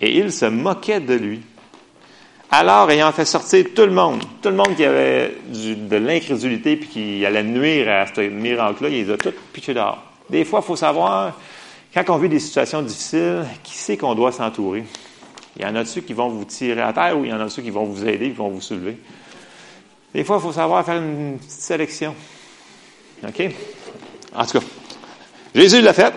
Et 0.00 0.18
il 0.18 0.32
se 0.32 0.44
moquait 0.44 1.00
de 1.00 1.14
lui. 1.14 1.42
Alors, 2.54 2.90
ayant 2.90 3.10
fait 3.12 3.24
sortir 3.24 3.64
tout 3.74 3.86
le 3.86 3.92
monde, 3.92 4.22
tout 4.42 4.50
le 4.50 4.56
monde 4.56 4.76
qui 4.76 4.84
avait 4.84 5.38
de 5.48 5.96
l'incrédulité 5.96 6.76
puis 6.76 6.86
qui 6.86 7.24
allait 7.24 7.42
nuire 7.42 7.88
à 7.88 8.06
ce 8.06 8.20
miracle-là, 8.20 8.90
il 8.90 9.06
les 9.06 9.10
a 9.10 9.16
tous 9.16 9.32
pitchés 9.54 9.72
dehors. 9.72 10.02
Des 10.28 10.44
fois, 10.44 10.60
il 10.62 10.66
faut 10.66 10.76
savoir, 10.76 11.38
quand 11.94 12.04
on 12.10 12.18
vit 12.18 12.28
des 12.28 12.40
situations 12.40 12.82
difficiles, 12.82 13.46
qui 13.62 13.72
sait 13.72 13.96
qu'on 13.96 14.14
doit 14.14 14.32
s'entourer? 14.32 14.84
Il 15.56 15.62
y 15.62 15.64
en 15.64 15.74
a 15.76 15.86
ceux 15.86 16.02
qui 16.02 16.12
vont 16.12 16.28
vous 16.28 16.44
tirer 16.44 16.82
à 16.82 16.92
terre 16.92 17.18
ou 17.18 17.24
il 17.24 17.30
y 17.30 17.32
en 17.32 17.40
a 17.40 17.48
ceux 17.48 17.62
qui 17.62 17.70
vont 17.70 17.84
vous 17.84 18.06
aider, 18.06 18.28
qui 18.28 18.36
vont 18.36 18.50
vous 18.50 18.60
soulever? 18.60 18.98
Des 20.14 20.22
fois, 20.22 20.36
il 20.36 20.42
faut 20.42 20.52
savoir 20.52 20.84
faire 20.84 20.98
une 20.98 21.38
petite 21.38 21.52
sélection. 21.52 22.14
OK? 23.26 23.50
En 24.34 24.44
tout 24.44 24.58
cas, 24.58 24.64
Jésus 25.54 25.80
l'a 25.80 25.92
fait. 25.92 26.12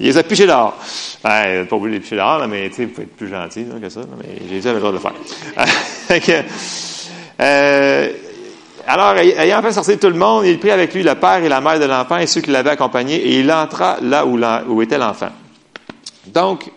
Il 0.00 0.06
les 0.06 0.16
a 0.16 0.22
pichés 0.22 0.46
dehors. 0.46 0.76
Ben, 1.22 1.66
pas 1.66 1.76
oublié 1.76 1.96
les 1.96 2.00
picher 2.00 2.16
dehors, 2.16 2.46
mais 2.46 2.68
tu 2.68 2.76
sais, 2.76 2.84
vous 2.84 2.92
pouvez 2.92 3.04
être 3.04 3.16
plus 3.16 3.28
gentil 3.28 3.66
que 3.80 3.88
ça. 3.88 4.00
mais 4.18 4.48
Jésus 4.48 4.68
avait 4.68 4.80
le 4.80 4.80
droit 4.80 4.92
de 4.92 4.96
le 4.96 5.02
faire. 5.02 6.44
euh, 7.40 8.12
alors, 8.86 9.16
ayant 9.16 9.60
fait 9.60 9.72
sortir 9.72 9.98
tout 9.98 10.08
le 10.08 10.14
monde, 10.14 10.46
il 10.46 10.58
prit 10.58 10.70
avec 10.70 10.94
lui 10.94 11.02
le 11.02 11.14
père 11.16 11.44
et 11.44 11.48
la 11.50 11.60
mère 11.60 11.78
de 11.78 11.84
l'enfant 11.84 12.16
et 12.16 12.26
ceux 12.26 12.40
qui 12.40 12.50
l'avaient 12.50 12.70
accompagné, 12.70 13.16
et 13.16 13.40
il 13.40 13.52
entra 13.52 13.98
là 14.00 14.24
où, 14.24 14.80
était 14.80 14.96
l'enfant. 14.96 15.28
Donc, 16.26 16.70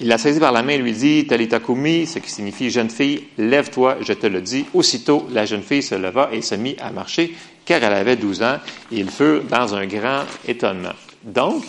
il 0.00 0.08
l'a 0.08 0.18
saisi 0.18 0.40
par 0.40 0.50
la 0.50 0.64
main 0.64 0.72
et 0.72 0.78
lui 0.78 0.92
dit, 0.92 1.28
Talita 1.28 1.60
Kumi, 1.60 2.06
ce 2.06 2.18
qui 2.18 2.30
signifie 2.30 2.70
jeune 2.70 2.90
fille, 2.90 3.28
lève-toi, 3.38 3.98
je 4.00 4.12
te 4.14 4.26
le 4.26 4.40
dis. 4.40 4.64
Aussitôt, 4.74 5.28
la 5.30 5.44
jeune 5.44 5.62
fille 5.62 5.84
se 5.84 5.94
leva 5.94 6.30
et 6.32 6.42
se 6.42 6.56
mit 6.56 6.74
à 6.80 6.90
marcher, 6.90 7.36
car 7.64 7.80
elle 7.80 7.92
avait 7.92 8.16
12 8.16 8.42
ans, 8.42 8.56
et 8.90 8.96
ils 8.96 9.10
furent 9.10 9.44
dans 9.44 9.74
un 9.74 9.86
grand 9.86 10.24
étonnement. 10.48 10.94
Donc, 11.24 11.64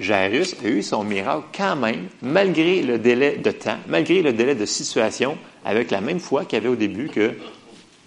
Jairus 0.00 0.56
a 0.64 0.68
eu 0.68 0.82
son 0.82 1.04
miracle 1.04 1.44
quand 1.56 1.76
même, 1.76 2.08
malgré 2.22 2.82
le 2.82 2.98
délai 2.98 3.36
de 3.36 3.50
temps, 3.50 3.78
malgré 3.88 4.22
le 4.22 4.32
délai 4.32 4.54
de 4.54 4.66
situation, 4.66 5.36
avec 5.64 5.90
la 5.90 6.00
même 6.00 6.20
foi 6.20 6.44
qu'il 6.44 6.58
y 6.58 6.60
avait 6.60 6.68
au 6.68 6.76
début 6.76 7.08
que 7.08 7.32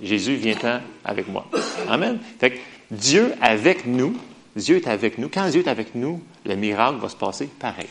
Jésus 0.02 0.36
vient 0.36 0.82
avec 1.04 1.28
moi. 1.28 1.48
Amen. 1.90 2.20
Fait 2.40 2.52
que 2.52 2.58
Dieu 2.92 3.34
avec 3.42 3.86
nous, 3.86 4.16
Dieu 4.56 4.78
est 4.78 4.88
avec 4.88 5.18
nous. 5.18 5.30
Quand 5.30 5.50
Dieu 5.50 5.62
est 5.66 5.70
avec 5.70 5.96
nous, 5.96 6.22
le 6.46 6.56
miracle 6.56 6.98
va 7.02 7.10
se 7.10 7.16
passer 7.16 7.48
pareil. 7.60 7.88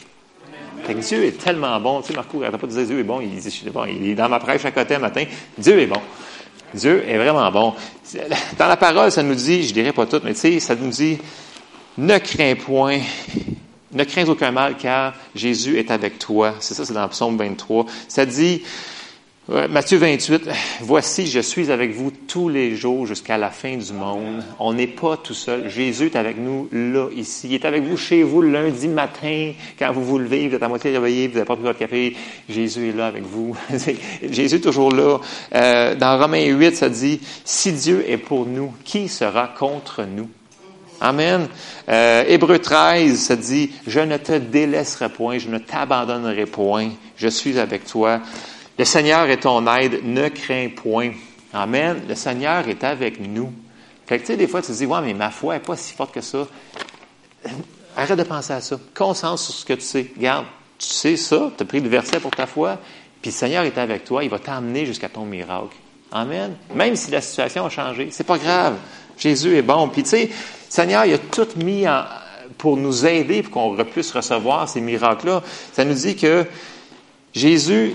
Dieu 0.95 1.25
est 1.25 1.39
tellement 1.39 1.79
bon. 1.81 2.01
Tu 2.01 2.09
sais, 2.09 2.15
Marco 2.15 2.39
n'arrête 2.39 2.61
pas 2.61 2.67
de 2.67 2.73
dire 2.73 2.87
Dieu 2.87 3.01
est 3.01 3.05
bon. 3.05 3.21
Il, 3.21 3.31
dit, 3.31 3.63
bon, 3.73 3.85
il 3.85 4.11
est 4.11 4.15
dans 4.15 4.29
ma 4.29 4.39
prêche 4.39 4.65
à 4.65 4.71
côté 4.71 4.99
matin. 4.99 5.25
Dieu 5.59 5.81
est 5.81 5.87
bon. 5.87 6.01
Dieu 6.75 7.05
est 7.09 7.17
vraiment 7.17 7.51
bon. 7.51 7.75
Dans 8.59 8.69
la 8.69 8.77
parole, 8.77 9.11
ça 9.11 9.23
nous 9.23 9.35
dit, 9.35 9.67
je 9.67 9.73
dirais 9.73 9.93
pas 9.93 10.07
tout, 10.07 10.21
mais 10.23 10.35
tu 10.35 10.41
sais, 10.41 10.61
ça 10.61 10.75
nous 10.75 10.91
dit, 10.91 11.19
ne 11.99 12.19
crains 12.19 12.55
point, 12.55 13.01
ne 13.93 14.05
crains 14.05 14.29
aucun 14.29 14.51
mal, 14.51 14.77
car 14.77 15.15
Jésus 15.35 15.79
est 15.79 15.91
avec 15.91 16.19
toi. 16.19 16.55
C'est 16.61 16.75
ça, 16.75 16.85
c'est 16.85 16.95
dans 16.95 17.03
le 17.03 17.09
psaume 17.09 17.37
23. 17.37 17.87
Ça 18.09 18.27
dit, 18.27 18.63
Matthieu 19.49 19.99
28, 19.99 20.49
voici, 20.81 21.29
je 21.29 21.39
suis 21.39 21.71
avec 21.71 21.95
vous 21.95 22.11
tous 22.11 22.49
les 22.49 22.75
jours 22.75 23.07
jusqu'à 23.07 23.39
la 23.39 23.51
fin 23.51 23.77
du 23.77 23.93
monde. 23.93 24.43
On 24.59 24.73
n'est 24.73 24.89
pas 24.89 25.17
tout 25.17 25.35
seul. 25.35 25.71
Jésus 25.71 26.07
est 26.07 26.17
avec 26.17 26.37
nous 26.37 26.69
là, 26.73 27.07
ici. 27.15 27.47
Il 27.51 27.55
est 27.55 27.65
avec 27.65 27.85
vous 27.85 27.97
chez 27.97 28.25
vous 28.25 28.43
lundi 28.43 28.89
matin, 28.89 29.53
quand 29.79 29.93
vous 29.93 30.05
vous 30.05 30.19
levez, 30.19 30.49
vous 30.49 30.57
êtes 30.57 30.63
à 30.65 30.69
moitié 30.69 30.91
réveillé, 30.91 31.29
vous 31.29 31.35
n'avez 31.35 31.47
pas 31.47 31.55
pris 31.55 31.65
votre 31.65 31.79
café. 31.79 32.17
Jésus 32.49 32.89
est 32.89 32.97
là 32.97 33.07
avec 33.07 33.23
vous. 33.23 33.57
Jésus 34.29 34.57
est 34.57 34.61
toujours 34.61 34.91
là. 34.91 35.21
Euh, 35.55 35.95
dans 35.95 36.19
Romains 36.19 36.45
8, 36.45 36.75
ça 36.75 36.89
dit, 36.89 37.21
si 37.45 37.73
Dieu 37.73 38.05
est 38.11 38.19
pour 38.19 38.47
nous, 38.47 38.75
qui 38.85 39.07
sera 39.07 39.47
contre 39.47 40.03
nous? 40.03 40.29
Amen. 41.01 41.49
Euh, 41.89 42.25
Hébreu 42.27 42.59
13, 42.59 43.19
ça 43.19 43.37
dit, 43.37 43.73
je 43.87 44.01
ne 44.01 44.17
te 44.17 44.33
délaisserai 44.33 45.09
point, 45.09 45.39
je 45.39 45.49
ne 45.49 45.59
t'abandonnerai 45.59 46.47
point, 46.47 46.91
je 47.17 47.29
suis 47.29 47.59
avec 47.59 47.85
toi. 47.85 48.21
Le 48.79 48.85
Seigneur 48.85 49.29
est 49.29 49.41
ton 49.41 49.67
aide, 49.75 50.01
ne 50.05 50.29
crains 50.29 50.69
point. 50.75 51.13
Amen. 51.53 52.03
Le 52.09 52.15
Seigneur 52.15 52.69
est 52.69 52.85
avec 52.85 53.21
nous. 53.21 53.53
Fait 54.07 54.19
que, 54.19 54.23
tu 54.23 54.33
sais, 54.33 54.37
des 54.37 54.47
fois, 54.47 54.61
tu 54.61 54.69
te 54.69 54.73
dis, 54.73 54.87
ouais, 54.87 55.01
mais 55.03 55.15
ma 55.15 55.31
foi 55.31 55.55
n'est 55.55 55.61
pas 55.61 55.77
si 55.77 55.95
forte 55.95 56.13
que 56.13 56.21
ça. 56.21 56.47
Arrête 57.97 58.19
de 58.19 58.23
penser 58.25 58.53
à 58.53 58.61
ça. 58.61 58.79
Concentre 58.95 59.39
sur 59.39 59.55
ce 59.55 59.65
que 59.65 59.73
tu 59.73 59.81
sais. 59.81 60.11
Regarde, 60.17 60.47
Tu 60.79 60.87
sais 60.87 61.17
ça, 61.17 61.51
tu 61.57 61.63
as 61.63 61.67
pris 61.67 61.81
le 61.81 61.89
verset 61.89 62.21
pour 62.21 62.31
ta 62.31 62.47
foi, 62.47 62.79
puis 63.23 63.31
le 63.31 63.37
Seigneur 63.37 63.65
est 63.65 63.79
avec 63.79 64.05
toi, 64.05 64.23
il 64.23 64.31
va 64.31 64.39
t'emmener 64.39 64.85
jusqu'à 64.85 65.09
ton 65.09 65.25
miracle. 65.25 65.75
Amen. 66.13 66.55
Même 66.75 66.97
si 66.97 67.11
la 67.11 67.21
situation 67.21 67.67
a 67.67 67.71
changé, 67.71 68.09
c'est 68.11 68.25
pas 68.25 68.39
grave. 68.39 68.77
Jésus 69.19 69.57
est 69.57 69.63
bon. 69.63 69.89
Puis 69.89 70.03
tu 70.03 70.11
sais, 70.11 70.31
Seigneur, 70.69 71.05
il 71.05 71.15
a 71.15 71.19
tout 71.19 71.49
mis 71.57 71.85
pour 72.59 72.77
nous 72.77 73.07
aider, 73.07 73.43
pour 73.43 73.53
qu'on 73.53 73.85
puisse 73.85 74.13
recevoir 74.13 74.69
ces 74.69 74.81
miracles-là. 74.81 75.43
Ça 75.73 75.85
nous 75.85 75.95
dit 75.95 76.17
que 76.17 76.47
Jésus, 77.35 77.95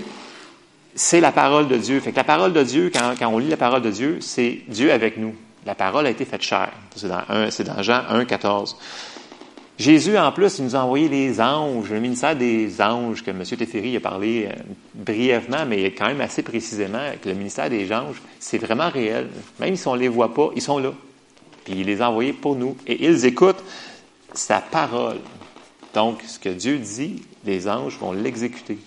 c'est 0.94 1.20
la 1.20 1.32
parole 1.32 1.68
de 1.68 1.76
Dieu. 1.76 2.00
Fait 2.00 2.12
que 2.12 2.16
la 2.16 2.24
parole 2.24 2.52
de 2.52 2.62
Dieu, 2.62 2.90
quand, 2.94 3.14
quand 3.18 3.28
on 3.28 3.38
lit 3.38 3.48
la 3.48 3.56
parole 3.56 3.82
de 3.82 3.90
Dieu, 3.90 4.18
c'est 4.20 4.60
Dieu 4.68 4.92
avec 4.92 5.16
nous. 5.16 5.34
La 5.64 5.74
parole 5.74 6.06
a 6.06 6.10
été 6.10 6.24
faite 6.24 6.42
chair. 6.42 6.70
C'est 6.94 7.08
dans, 7.08 7.22
dans 7.28 7.82
Jean 7.82 8.02
1, 8.08 8.24
14. 8.24 8.76
Jésus, 9.78 10.16
en 10.18 10.30
plus, 10.32 10.58
il 10.58 10.66
nous 10.66 10.76
a 10.76 10.80
envoyé 10.80 11.08
les 11.08 11.40
anges, 11.40 11.90
le 11.90 11.98
ministère 11.98 12.36
des 12.36 12.80
anges, 12.80 13.24
que 13.24 13.30
M. 13.30 13.42
Teferi 13.42 13.96
a 13.96 14.00
parlé 14.00 14.48
euh, 14.48 14.54
brièvement, 14.94 15.64
mais 15.66 15.86
quand 15.92 16.06
même 16.06 16.20
assez 16.20 16.42
précisément, 16.42 17.02
que 17.20 17.28
le 17.28 17.34
ministère 17.34 17.70
des 17.70 17.92
anges, 17.92 18.20
c'est 18.38 18.58
vraiment 18.58 18.90
réel. 18.90 19.28
Même 19.58 19.74
si 19.76 19.88
on 19.88 19.94
ne 19.94 20.00
les 20.00 20.08
voit 20.08 20.34
pas, 20.34 20.50
ils 20.54 20.62
sont 20.62 20.78
là. 20.78 20.92
Puis 21.64 21.74
il 21.78 21.86
les 21.86 22.02
a 22.02 22.10
envoyés 22.10 22.32
pour 22.32 22.56
nous. 22.56 22.76
Et 22.86 23.04
ils 23.04 23.24
écoutent 23.24 23.62
sa 24.34 24.60
parole. 24.60 25.18
Donc, 25.94 26.22
ce 26.26 26.38
que 26.38 26.48
Dieu 26.48 26.78
dit, 26.78 27.22
les 27.44 27.68
anges 27.68 27.98
vont 27.98 28.12
l'exécuter. 28.12 28.78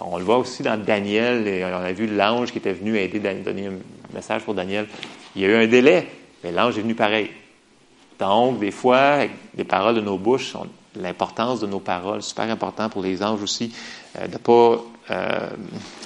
On 0.00 0.18
le 0.18 0.24
voit 0.24 0.38
aussi 0.38 0.62
dans 0.62 0.82
Daniel, 0.82 1.46
et 1.46 1.64
on 1.64 1.78
a 1.78 1.92
vu 1.92 2.06
l'ange 2.06 2.52
qui 2.52 2.58
était 2.58 2.72
venu 2.72 2.98
aider, 2.98 3.18
donner 3.18 3.66
un 3.66 4.14
message 4.14 4.42
pour 4.42 4.54
Daniel. 4.54 4.86
Il 5.34 5.42
y 5.42 5.44
a 5.44 5.48
eu 5.48 5.54
un 5.54 5.66
délai, 5.66 6.08
mais 6.44 6.52
l'ange 6.52 6.78
est 6.78 6.82
venu 6.82 6.94
pareil. 6.94 7.30
Donc, 8.18 8.58
des 8.58 8.70
fois, 8.70 9.20
les 9.56 9.64
paroles 9.64 9.94
de 9.94 10.00
nos 10.00 10.18
bouches, 10.18 10.54
l'importance 10.94 11.60
de 11.60 11.66
nos 11.66 11.80
paroles, 11.80 12.22
super 12.22 12.50
important 12.50 12.88
pour 12.88 13.02
les 13.02 13.22
anges 13.22 13.42
aussi, 13.42 13.72
euh, 14.18 14.26
de 14.26 14.32
ne 14.32 14.38
pas 14.38 14.82
euh, 15.10 15.48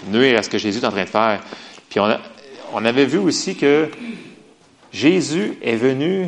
nuire 0.09 0.39
à 0.39 0.43
ce 0.43 0.51
que 0.51 0.59
Jésus 0.59 0.81
est 0.81 0.87
en 0.87 0.91
train 0.91 1.05
de 1.05 1.09
faire. 1.09 1.41
Puis 1.89 2.01
on, 2.01 2.09
on 2.73 2.85
avait 2.85 3.07
vu 3.07 3.19
aussi 3.19 3.57
que 3.57 3.89
Jésus 4.93 5.55
est 5.63 5.77
venu, 5.77 6.27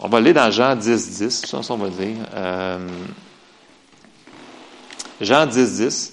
on 0.00 0.08
va 0.08 0.18
aller 0.18 0.32
dans 0.32 0.50
Jean 0.50 0.76
10, 0.76 1.18
10, 1.18 1.46
ça, 1.46 1.60
on 1.70 1.76
va 1.76 1.88
dire. 1.88 2.16
Euh, 2.34 2.78
Jean 5.20 5.46
10, 5.46 5.76
10, 5.80 6.12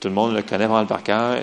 tout 0.00 0.08
le 0.08 0.14
monde 0.14 0.34
le 0.34 0.42
connaît 0.42 0.66
vraiment 0.66 0.86
par 0.86 1.02
cœur. 1.02 1.40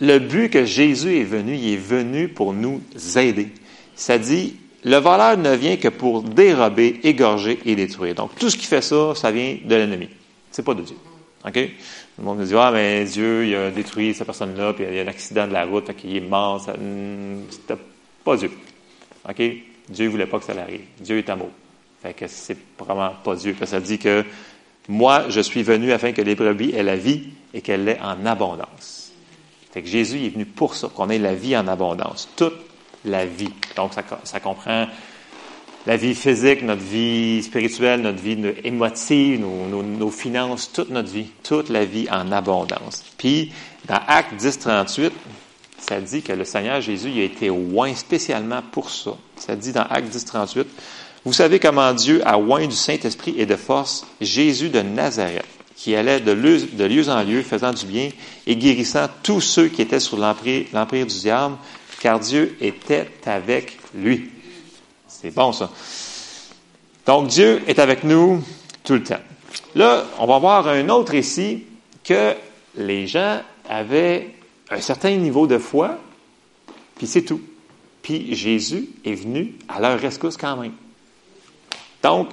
Le 0.00 0.18
but 0.18 0.50
que 0.50 0.64
Jésus 0.64 1.18
est 1.18 1.24
venu, 1.24 1.54
il 1.54 1.74
est 1.74 1.76
venu 1.76 2.28
pour 2.28 2.52
nous 2.52 2.82
aider. 3.16 3.52
Ça 3.94 4.18
dit, 4.18 4.56
le 4.84 4.96
voleur 4.96 5.36
ne 5.36 5.54
vient 5.54 5.76
que 5.76 5.88
pour 5.88 6.22
dérober, 6.22 7.00
égorger 7.02 7.58
et 7.66 7.76
détruire. 7.76 8.14
Donc, 8.14 8.34
tout 8.38 8.50
ce 8.50 8.56
qui 8.56 8.66
fait 8.66 8.82
ça, 8.82 9.14
ça 9.14 9.30
vient 9.30 9.58
de 9.62 9.74
l'ennemi. 9.74 10.08
C'est 10.50 10.64
pas 10.64 10.74
de 10.74 10.82
Dieu. 10.82 10.96
OK? 11.46 11.56
Le 12.18 12.24
monde 12.24 12.38
me 12.38 12.44
dit, 12.44 12.54
ah, 12.56 12.70
mais 12.72 13.04
Dieu, 13.04 13.46
il 13.46 13.54
a 13.54 13.70
détruit 13.70 14.14
cette 14.14 14.26
personne-là, 14.26 14.72
puis 14.72 14.84
il 14.88 14.94
y 14.94 14.98
a 15.00 15.02
un 15.02 15.06
accident 15.06 15.46
de 15.46 15.52
la 15.52 15.64
route, 15.64 15.86
fait 15.86 15.94
qu'il 15.94 16.16
est 16.16 16.20
mort. 16.20 16.66
Hmm, 16.78 17.42
c'était 17.50 17.76
pas 18.24 18.36
Dieu. 18.36 18.50
OK? 19.28 19.42
Dieu 19.88 20.08
voulait 20.08 20.26
pas 20.26 20.38
que 20.38 20.44
ça 20.44 20.52
arrive. 20.60 20.82
Dieu 21.00 21.18
est 21.18 21.28
amour. 21.28 21.50
Fait 22.02 22.14
que 22.14 22.26
c'est 22.28 22.56
vraiment 22.78 23.12
pas 23.22 23.34
Dieu. 23.34 23.54
ça 23.64 23.80
dit 23.80 23.98
que 23.98 24.24
moi, 24.88 25.28
je 25.28 25.40
suis 25.40 25.62
venu 25.62 25.92
afin 25.92 26.12
que 26.12 26.22
les 26.22 26.34
brebis 26.34 26.70
aient 26.74 26.82
la 26.82 26.96
vie 26.96 27.28
et 27.52 27.60
qu'elle 27.60 27.84
l'ait 27.84 28.00
en 28.00 28.24
abondance. 28.26 29.12
Fait 29.72 29.82
que 29.82 29.88
Jésus 29.88 30.24
est 30.24 30.30
venu 30.30 30.44
pour 30.44 30.74
ça, 30.74 30.88
qu'on 30.88 31.10
ait 31.10 31.18
la 31.18 31.34
vie 31.34 31.56
en 31.56 31.68
abondance. 31.68 32.28
Toute 32.36 32.56
la 33.04 33.24
vie. 33.24 33.52
Donc, 33.76 33.92
ça, 34.24 34.40
comprend 34.40 34.86
la 35.86 35.96
vie 35.96 36.14
physique, 36.14 36.62
notre 36.62 36.82
vie 36.82 37.42
spirituelle, 37.42 38.02
notre 38.02 38.20
vie 38.20 38.36
émotive, 38.64 39.40
nos, 39.40 40.10
finances, 40.10 40.72
toute 40.72 40.90
notre 40.90 41.10
vie, 41.10 41.30
toute 41.42 41.68
la 41.68 41.84
vie 41.84 42.08
en 42.10 42.32
abondance. 42.32 43.04
Puis, 43.16 43.52
dans 43.86 44.00
Acte 44.06 44.34
10, 44.34 44.58
38, 44.58 45.12
ça 45.80 46.00
dit 46.00 46.22
que 46.22 46.32
le 46.32 46.44
Seigneur 46.44 46.80
Jésus 46.80 47.10
a 47.20 47.24
été 47.24 47.50
oint 47.50 47.94
spécialement 47.94 48.62
pour 48.70 48.90
ça. 48.90 49.12
Ça 49.36 49.56
dit 49.56 49.72
dans 49.72 49.82
Acte 49.82 50.08
10, 50.08 50.24
38, 50.24 50.68
Vous 51.24 51.32
savez 51.32 51.58
comment 51.58 51.92
Dieu 51.92 52.20
a 52.26 52.38
oint 52.38 52.66
du 52.66 52.76
Saint-Esprit 52.76 53.34
et 53.38 53.46
de 53.46 53.56
force 53.56 54.06
Jésus 54.20 54.68
de 54.68 54.80
Nazareth, 54.80 55.44
qui 55.76 55.94
allait 55.96 56.20
de 56.20 56.32
lieu, 56.32 57.08
en 57.08 57.22
lieu, 57.22 57.42
faisant 57.42 57.72
du 57.72 57.86
bien 57.86 58.10
et 58.46 58.56
guérissant 58.56 59.08
tous 59.22 59.40
ceux 59.40 59.68
qui 59.68 59.82
étaient 59.82 60.00
sous 60.00 60.16
l'empire 60.16 61.06
du 61.06 61.18
diable, 61.18 61.56
car 62.00 62.20
Dieu 62.20 62.56
était 62.60 63.08
avec 63.26 63.78
lui. 63.94 64.30
C'est 65.08 65.34
bon 65.34 65.52
ça. 65.52 65.70
Donc 67.06 67.28
Dieu 67.28 67.62
est 67.66 67.78
avec 67.78 68.04
nous 68.04 68.42
tout 68.84 68.94
le 68.94 69.02
temps. 69.02 69.20
Là, 69.74 70.04
on 70.18 70.26
va 70.26 70.38
voir 70.38 70.68
un 70.68 70.88
autre 70.88 71.14
ici 71.14 71.64
que 72.04 72.34
les 72.76 73.06
gens 73.06 73.40
avaient 73.68 74.30
un 74.70 74.80
certain 74.80 75.16
niveau 75.16 75.46
de 75.46 75.58
foi, 75.58 75.98
puis 76.96 77.06
c'est 77.06 77.22
tout. 77.22 77.40
Puis 78.02 78.34
Jésus 78.34 78.88
est 79.04 79.14
venu 79.14 79.54
à 79.68 79.80
leur 79.80 79.98
rescousse 79.98 80.36
quand 80.36 80.56
même. 80.56 80.72
Donc, 82.02 82.28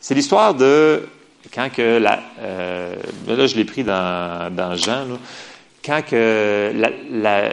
c'est 0.00 0.14
l'histoire 0.14 0.54
de 0.54 1.08
quand 1.52 1.70
que 1.70 1.98
la, 1.98 2.20
euh, 2.40 2.94
là 3.26 3.46
je 3.46 3.56
l'ai 3.56 3.64
pris 3.64 3.82
dans, 3.82 4.54
dans 4.54 4.76
Jean, 4.76 5.18
quand 5.84 6.02
que 6.02 6.72
la, 7.10 7.52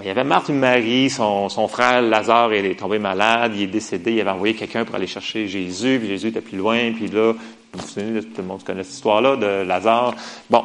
il 0.00 0.06
y 0.06 0.10
avait 0.10 0.24
Marthe 0.24 0.50
et 0.50 0.52
Marie, 0.52 1.10
son, 1.10 1.48
frère 1.68 2.02
Lazare 2.02 2.52
est 2.52 2.78
tombé 2.78 2.98
malade, 2.98 3.52
il 3.54 3.62
est 3.62 3.66
décédé, 3.66 4.12
il 4.12 4.20
avait 4.20 4.30
envoyé 4.30 4.54
quelqu'un 4.54 4.84
pour 4.84 4.94
aller 4.94 5.06
chercher 5.06 5.46
Jésus, 5.46 5.98
puis 5.98 6.08
Jésus 6.08 6.28
était 6.28 6.40
plus 6.40 6.58
loin, 6.58 6.92
puis 6.92 7.08
là, 7.08 7.34
vous 7.72 7.86
souvenez, 7.86 8.20
tout 8.22 8.28
le 8.38 8.44
monde 8.44 8.64
connaît 8.64 8.82
cette 8.82 8.94
histoire-là 8.94 9.36
de 9.36 9.62
Lazare. 9.66 10.14
Bon. 10.48 10.64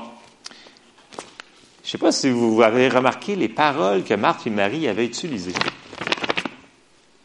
Je 1.84 1.90
ne 1.90 1.92
sais 1.92 1.98
pas 1.98 2.12
si 2.14 2.30
vous 2.30 2.62
avez 2.62 2.88
remarqué 2.88 3.36
les 3.36 3.50
paroles 3.50 4.04
que 4.04 4.14
Marthe 4.14 4.48
et 4.48 4.50
Marie 4.50 4.88
avaient 4.88 5.06
utilisées. 5.06 5.54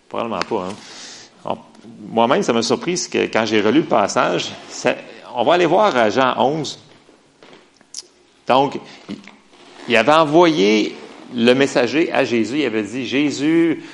Probablement 0.09 0.41
pas, 0.41 0.69
hein. 0.69 0.75
Moi-même, 2.11 2.43
ça 2.43 2.53
m'a 2.53 2.63
surpris 2.63 3.01
que 3.11 3.27
quand 3.27 3.47
j'ai 3.47 3.61
relu 3.61 3.81
le 3.81 3.87
passage, 3.87 4.51
on 5.35 5.45
va 5.45 5.55
aller 5.55 5.67
voir 5.67 5.97
à 5.97 6.11
Jean 6.11 6.35
11. 6.37 6.79
Donc, 8.47 8.79
il 9.89 9.97
avait 9.97 10.13
envoyé 10.13 10.97
le 11.35 11.55
messager 11.55 12.13
à 12.13 12.25
Jésus. 12.25 12.59
Il 12.59 12.67
avait 12.67 12.83
dit, 12.83 13.07
Jésus, 13.07 13.85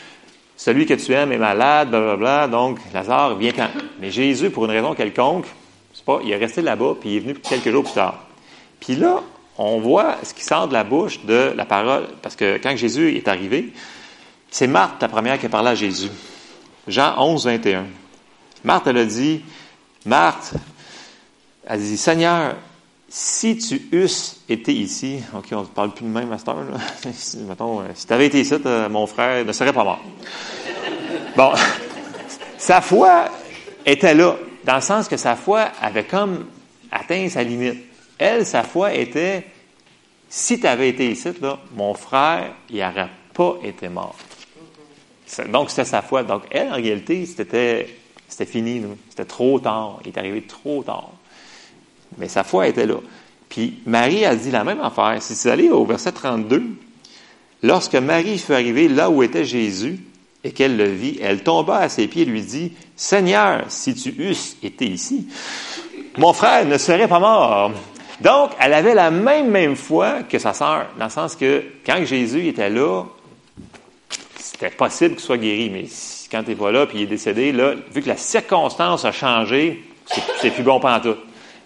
celui 0.56 0.86
que 0.86 0.94
tu 0.94 1.12
aimes 1.12 1.32
est 1.32 1.38
malade, 1.38 1.90
blablabla, 1.90 2.48
donc 2.48 2.78
Lazare 2.92 3.36
vient 3.36 3.52
quand? 3.52 3.70
Mais 4.00 4.10
Jésus, 4.10 4.50
pour 4.50 4.64
une 4.64 4.70
raison 4.70 4.94
quelconque, 4.94 5.46
c'est 5.92 6.04
pas, 6.04 6.20
il 6.24 6.30
est 6.30 6.36
resté 6.36 6.62
là-bas, 6.62 6.94
puis 7.00 7.10
il 7.10 7.16
est 7.16 7.20
venu 7.20 7.34
quelques 7.34 7.70
jours 7.70 7.84
plus 7.84 7.94
tard. 7.94 8.24
Puis 8.80 8.96
là, 8.96 9.22
on 9.58 9.78
voit 9.78 10.16
ce 10.22 10.34
qui 10.34 10.42
sort 10.42 10.68
de 10.68 10.72
la 10.72 10.84
bouche 10.84 11.24
de 11.24 11.52
la 11.56 11.64
parole, 11.64 12.08
parce 12.22 12.36
que 12.36 12.58
quand 12.62 12.76
Jésus 12.76 13.16
est 13.16 13.28
arrivé, 13.28 13.72
c'est 14.50 14.66
Marthe, 14.66 15.00
la 15.02 15.08
première, 15.08 15.38
qui 15.38 15.46
a 15.46 15.48
parlé 15.48 15.70
à 15.70 15.74
Jésus. 15.74 16.10
Jean 16.86 17.14
11, 17.18 17.44
21. 17.46 17.86
Marthe, 18.64 18.86
elle 18.86 18.98
a 18.98 19.04
dit, 19.04 19.42
Marthe, 20.06 20.54
elle 21.66 21.80
dit, 21.80 21.96
Seigneur, 21.96 22.56
si 23.08 23.56
tu 23.56 23.88
eusses 23.92 24.40
été 24.48 24.72
ici, 24.72 25.20
OK, 25.36 25.46
on 25.52 25.60
ne 25.60 25.66
parle 25.66 25.92
plus 25.92 26.04
de 26.04 26.10
même 26.10 26.32
à 26.32 26.38
si, 27.12 27.38
mettons, 27.38 27.80
euh, 27.80 27.84
si 27.94 28.06
tu 28.06 28.12
avais 28.12 28.26
été 28.26 28.40
ici, 28.40 28.54
euh, 28.66 28.88
mon 28.88 29.06
frère 29.06 29.44
ne 29.44 29.52
serait 29.52 29.72
pas 29.72 29.84
mort. 29.84 30.02
Bon, 31.36 31.52
sa 32.58 32.80
foi 32.80 33.26
était 33.86 34.14
là, 34.14 34.36
dans 34.64 34.76
le 34.76 34.80
sens 34.80 35.06
que 35.06 35.16
sa 35.16 35.36
foi 35.36 35.68
avait 35.80 36.04
comme 36.04 36.46
atteint 36.90 37.28
sa 37.28 37.42
limite. 37.42 37.93
Elle, 38.18 38.46
sa 38.46 38.62
foi 38.62 38.94
était, 38.94 39.44
si 40.28 40.60
tu 40.60 40.66
avais 40.66 40.88
été 40.88 41.10
ici, 41.10 41.28
mon 41.74 41.94
frère, 41.94 42.52
il 42.70 42.78
n'aurait 42.78 43.10
pas 43.32 43.56
été 43.62 43.88
mort. 43.88 44.16
Donc, 45.48 45.70
c'était 45.70 45.84
sa 45.84 46.02
foi. 46.02 46.22
Donc, 46.22 46.42
elle, 46.50 46.68
en 46.68 46.76
réalité, 46.76 47.26
c'était, 47.26 47.88
c'était 48.28 48.50
fini. 48.50 48.82
C'était 49.10 49.24
trop 49.24 49.58
tard. 49.58 50.00
Il 50.04 50.08
est 50.08 50.18
arrivé 50.18 50.42
trop 50.42 50.82
tard. 50.82 51.10
Mais 52.18 52.28
sa 52.28 52.44
foi 52.44 52.68
était 52.68 52.86
là. 52.86 52.96
Puis 53.48 53.80
Marie 53.86 54.24
a 54.24 54.34
dit 54.36 54.50
la 54.50 54.64
même 54.64 54.80
affaire. 54.80 55.16
Si 55.20 55.34
vous 55.34 55.48
allez 55.48 55.70
au 55.70 55.84
verset 55.84 56.12
32, 56.12 56.62
lorsque 57.62 57.94
Marie 57.94 58.38
fut 58.38 58.52
arrivée 58.52 58.88
là 58.88 59.10
où 59.10 59.22
était 59.22 59.44
Jésus 59.44 60.00
et 60.42 60.52
qu'elle 60.52 60.76
le 60.76 60.86
vit, 60.86 61.18
elle 61.22 61.42
tomba 61.42 61.78
à 61.78 61.88
ses 61.88 62.06
pieds 62.06 62.22
et 62.22 62.26
lui 62.26 62.42
dit, 62.42 62.72
Seigneur, 62.96 63.64
si 63.68 63.94
tu 63.94 64.10
eusses 64.18 64.56
été 64.62 64.86
ici, 64.86 65.28
mon 66.18 66.32
frère 66.32 66.66
ne 66.66 66.78
serait 66.78 67.08
pas 67.08 67.18
mort. 67.18 67.72
Donc, 68.20 68.52
elle 68.60 68.72
avait 68.72 68.94
la 68.94 69.10
même, 69.10 69.76
foi 69.76 70.22
que 70.22 70.38
sa 70.38 70.52
sœur, 70.52 70.86
dans 70.98 71.06
le 71.06 71.10
sens 71.10 71.34
que 71.36 71.64
quand 71.84 72.04
Jésus 72.04 72.46
était 72.48 72.70
là, 72.70 73.04
c'était 74.36 74.70
possible 74.70 75.16
qu'il 75.16 75.24
soit 75.24 75.38
guéri, 75.38 75.70
mais 75.70 75.86
quand 76.30 76.42
il 76.42 76.50
n'est 76.50 76.54
pas 76.54 76.70
là, 76.70 76.86
puis 76.86 76.98
il 76.98 77.02
est 77.02 77.06
décédé, 77.06 77.52
là, 77.52 77.74
vu 77.92 78.02
que 78.02 78.08
la 78.08 78.16
circonstance 78.16 79.04
a 79.04 79.12
changé, 79.12 79.84
c'est 80.40 80.50
plus 80.50 80.62
bon 80.62 80.80
tout. 80.80 81.16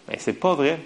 Mais 0.08 0.16
c'est 0.18 0.34
pas 0.34 0.54
vrai. 0.54 0.78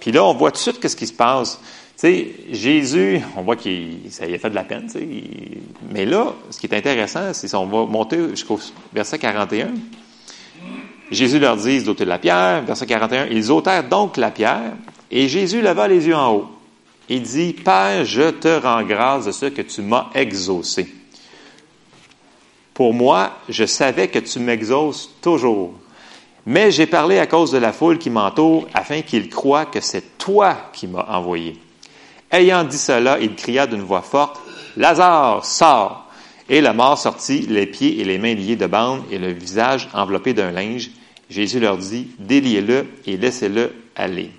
Puis 0.00 0.12
là, 0.12 0.24
on 0.24 0.34
voit 0.34 0.50
tout 0.50 0.56
de 0.56 0.62
suite 0.62 0.80
qu'est-ce 0.80 0.96
qui 0.96 1.06
se 1.06 1.12
passe. 1.12 1.58
Tu 1.96 2.00
sais, 2.00 2.30
Jésus, 2.50 3.20
on 3.36 3.42
voit 3.42 3.56
qu'il 3.56 4.00
ça 4.10 4.24
a 4.24 4.38
fait 4.38 4.50
de 4.50 4.54
la 4.54 4.64
peine. 4.64 4.88
Mais 5.90 6.04
là, 6.04 6.34
ce 6.50 6.58
qui 6.58 6.66
est 6.66 6.74
intéressant, 6.76 7.32
c'est 7.32 7.48
si 7.48 7.54
on 7.56 7.66
va 7.66 7.86
monter 7.86 8.30
jusqu'au 8.30 8.60
verset 8.92 9.18
41. 9.18 9.68
Jésus 11.14 11.38
leur 11.38 11.56
dit 11.56 11.82
d'ôter 11.82 12.04
la 12.04 12.18
pierre. 12.18 12.62
Verset 12.62 12.86
41, 12.86 13.26
ils 13.26 13.50
ôtèrent 13.50 13.88
donc 13.88 14.16
la 14.16 14.30
pierre, 14.30 14.72
et 15.10 15.28
Jésus 15.28 15.62
leva 15.62 15.88
les 15.88 16.06
yeux 16.06 16.16
en 16.16 16.32
haut. 16.32 16.50
Il 17.08 17.22
dit, 17.22 17.52
Père, 17.52 18.04
je 18.04 18.30
te 18.30 18.48
rends 18.48 18.82
grâce 18.82 19.26
de 19.26 19.32
ce 19.32 19.46
que 19.46 19.62
tu 19.62 19.82
m'as 19.82 20.08
exaucé. 20.14 20.92
Pour 22.72 22.94
moi, 22.94 23.38
je 23.48 23.66
savais 23.66 24.08
que 24.08 24.18
tu 24.18 24.38
m'exauces 24.40 25.10
toujours. 25.20 25.74
Mais 26.46 26.70
j'ai 26.70 26.86
parlé 26.86 27.18
à 27.18 27.26
cause 27.26 27.52
de 27.52 27.58
la 27.58 27.72
foule 27.72 27.98
qui 27.98 28.10
m'entoure, 28.10 28.66
afin 28.74 29.02
qu'ils 29.02 29.28
croient 29.28 29.66
que 29.66 29.80
c'est 29.80 30.18
toi 30.18 30.56
qui 30.72 30.86
m'as 30.86 31.06
envoyé. 31.08 31.58
Ayant 32.30 32.64
dit 32.64 32.78
cela, 32.78 33.18
il 33.20 33.34
cria 33.34 33.66
d'une 33.66 33.82
voix 33.82 34.02
forte, 34.02 34.40
Lazare, 34.76 35.44
sors! 35.44 36.04
Et 36.48 36.60
la 36.60 36.72
mort 36.72 36.98
sortit, 36.98 37.46
les 37.48 37.66
pieds 37.66 38.00
et 38.00 38.04
les 38.04 38.18
mains 38.18 38.34
liés 38.34 38.56
de 38.56 38.66
bandes 38.66 39.02
et 39.10 39.18
le 39.18 39.32
visage 39.32 39.88
enveloppé 39.94 40.34
d'un 40.34 40.50
linge. 40.50 40.90
Jésus 41.30 41.60
leur 41.60 41.78
dit, 41.78 42.08
déliez-le 42.18 42.86
et 43.06 43.16
laissez-le 43.16 43.72
aller. 43.96 44.30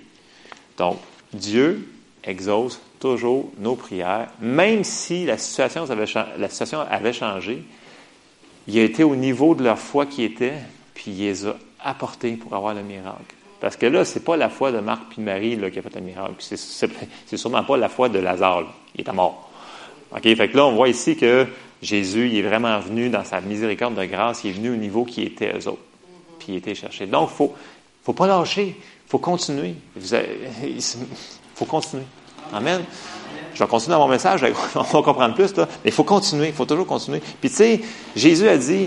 Donc, 0.78 0.98
Dieu 1.32 1.88
exauce 2.24 2.80
toujours 3.00 3.50
nos 3.58 3.76
prières, 3.76 4.28
même 4.40 4.84
si 4.84 5.24
la 5.24 5.38
situation 5.38 5.84
avait, 5.84 7.12
changé. 7.12 7.62
Il 8.68 8.78
a 8.78 8.82
été 8.82 9.04
au 9.04 9.16
niveau 9.16 9.54
de 9.54 9.62
leur 9.62 9.78
foi 9.78 10.06
qui 10.06 10.24
était, 10.24 10.54
puis 10.94 11.12
il 11.12 11.18
les 11.18 11.46
a 11.46 11.56
apportés 11.80 12.32
pour 12.32 12.54
avoir 12.54 12.74
le 12.74 12.82
miracle. 12.82 13.34
Parce 13.60 13.76
que 13.76 13.86
là, 13.86 14.04
c'est 14.04 14.24
pas 14.24 14.36
la 14.36 14.48
foi 14.48 14.72
de 14.72 14.80
Marc 14.80 15.04
puis 15.10 15.22
Marie 15.22 15.56
là, 15.56 15.70
qui 15.70 15.78
a 15.78 15.82
fait 15.82 15.94
le 15.94 16.00
miracle. 16.00 16.34
C'est, 16.38 17.36
sûrement 17.36 17.64
pas 17.64 17.76
la 17.76 17.88
foi 17.88 18.08
de 18.08 18.18
Lazare. 18.18 18.74
Il 18.94 19.00
est 19.00 19.12
mort. 19.12 19.50
OK? 20.12 20.22
Fait 20.22 20.48
que 20.48 20.56
là, 20.56 20.66
on 20.66 20.72
voit 20.72 20.88
ici 20.88 21.16
que 21.16 21.46
Jésus, 21.80 22.28
il 22.28 22.36
est 22.36 22.42
vraiment 22.42 22.78
venu 22.80 23.08
dans 23.08 23.24
sa 23.24 23.40
miséricorde 23.40 23.94
de 23.94 24.04
grâce. 24.04 24.44
Il 24.44 24.50
est 24.50 24.54
venu 24.54 24.70
au 24.70 24.76
niveau 24.76 25.04
qui 25.04 25.22
était 25.22 25.56
eux 25.56 25.68
autres. 25.68 25.82
Donc, 27.06 27.30
il 27.32 27.36
faut, 27.36 27.54
faut 28.04 28.12
pas 28.12 28.26
lâcher. 28.26 28.76
Il 28.78 29.10
faut 29.10 29.18
continuer. 29.18 29.74
Il 29.96 30.82
faut 31.54 31.64
continuer. 31.64 32.04
Amen. 32.52 32.84
Je 33.54 33.58
vais 33.62 33.68
continuer 33.68 33.94
dans 33.94 34.06
mon 34.06 34.08
message, 34.08 34.44
on 34.74 34.82
va 34.82 35.02
comprendre 35.02 35.34
plus, 35.34 35.56
là. 35.56 35.66
mais 35.82 35.90
il 35.90 35.92
faut 35.92 36.04
continuer, 36.04 36.48
il 36.48 36.52
faut 36.52 36.66
toujours 36.66 36.86
continuer. 36.86 37.22
Puis 37.40 37.48
tu 37.48 37.56
sais, 37.56 37.80
Jésus 38.14 38.46
a 38.46 38.58
dit, 38.58 38.86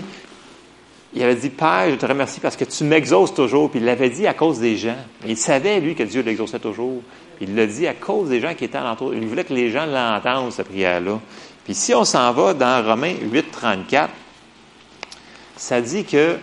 il 1.12 1.22
avait 1.24 1.34
dit, 1.34 1.50
Père, 1.50 1.90
je 1.90 1.96
te 1.96 2.06
remercie 2.06 2.38
parce 2.38 2.54
que 2.54 2.64
tu 2.64 2.84
m'exauces 2.84 3.34
toujours. 3.34 3.68
Puis 3.68 3.80
il 3.80 3.84
l'avait 3.84 4.10
dit 4.10 4.28
à 4.28 4.34
cause 4.34 4.60
des 4.60 4.76
gens. 4.76 4.96
Il 5.26 5.36
savait, 5.36 5.80
lui, 5.80 5.96
que 5.96 6.04
Dieu 6.04 6.22
l'exauçait 6.22 6.60
toujours. 6.60 7.02
Puis 7.36 7.46
il 7.48 7.56
l'a 7.56 7.66
dit 7.66 7.88
à 7.88 7.94
cause 7.94 8.28
des 8.28 8.40
gens 8.40 8.54
qui 8.54 8.64
étaient 8.64 8.78
alentour. 8.78 9.12
Il 9.12 9.26
voulait 9.26 9.44
que 9.44 9.52
les 9.52 9.70
gens 9.70 9.86
l'entendent, 9.86 10.52
cette 10.52 10.68
prière-là. 10.68 11.18
Puis 11.64 11.74
si 11.74 11.92
on 11.94 12.04
s'en 12.04 12.32
va 12.32 12.54
dans 12.54 12.84
Romains 12.86 13.14
8, 13.20 13.50
34, 13.50 14.10
ça 15.56 15.80
dit 15.80 16.04
que 16.04 16.36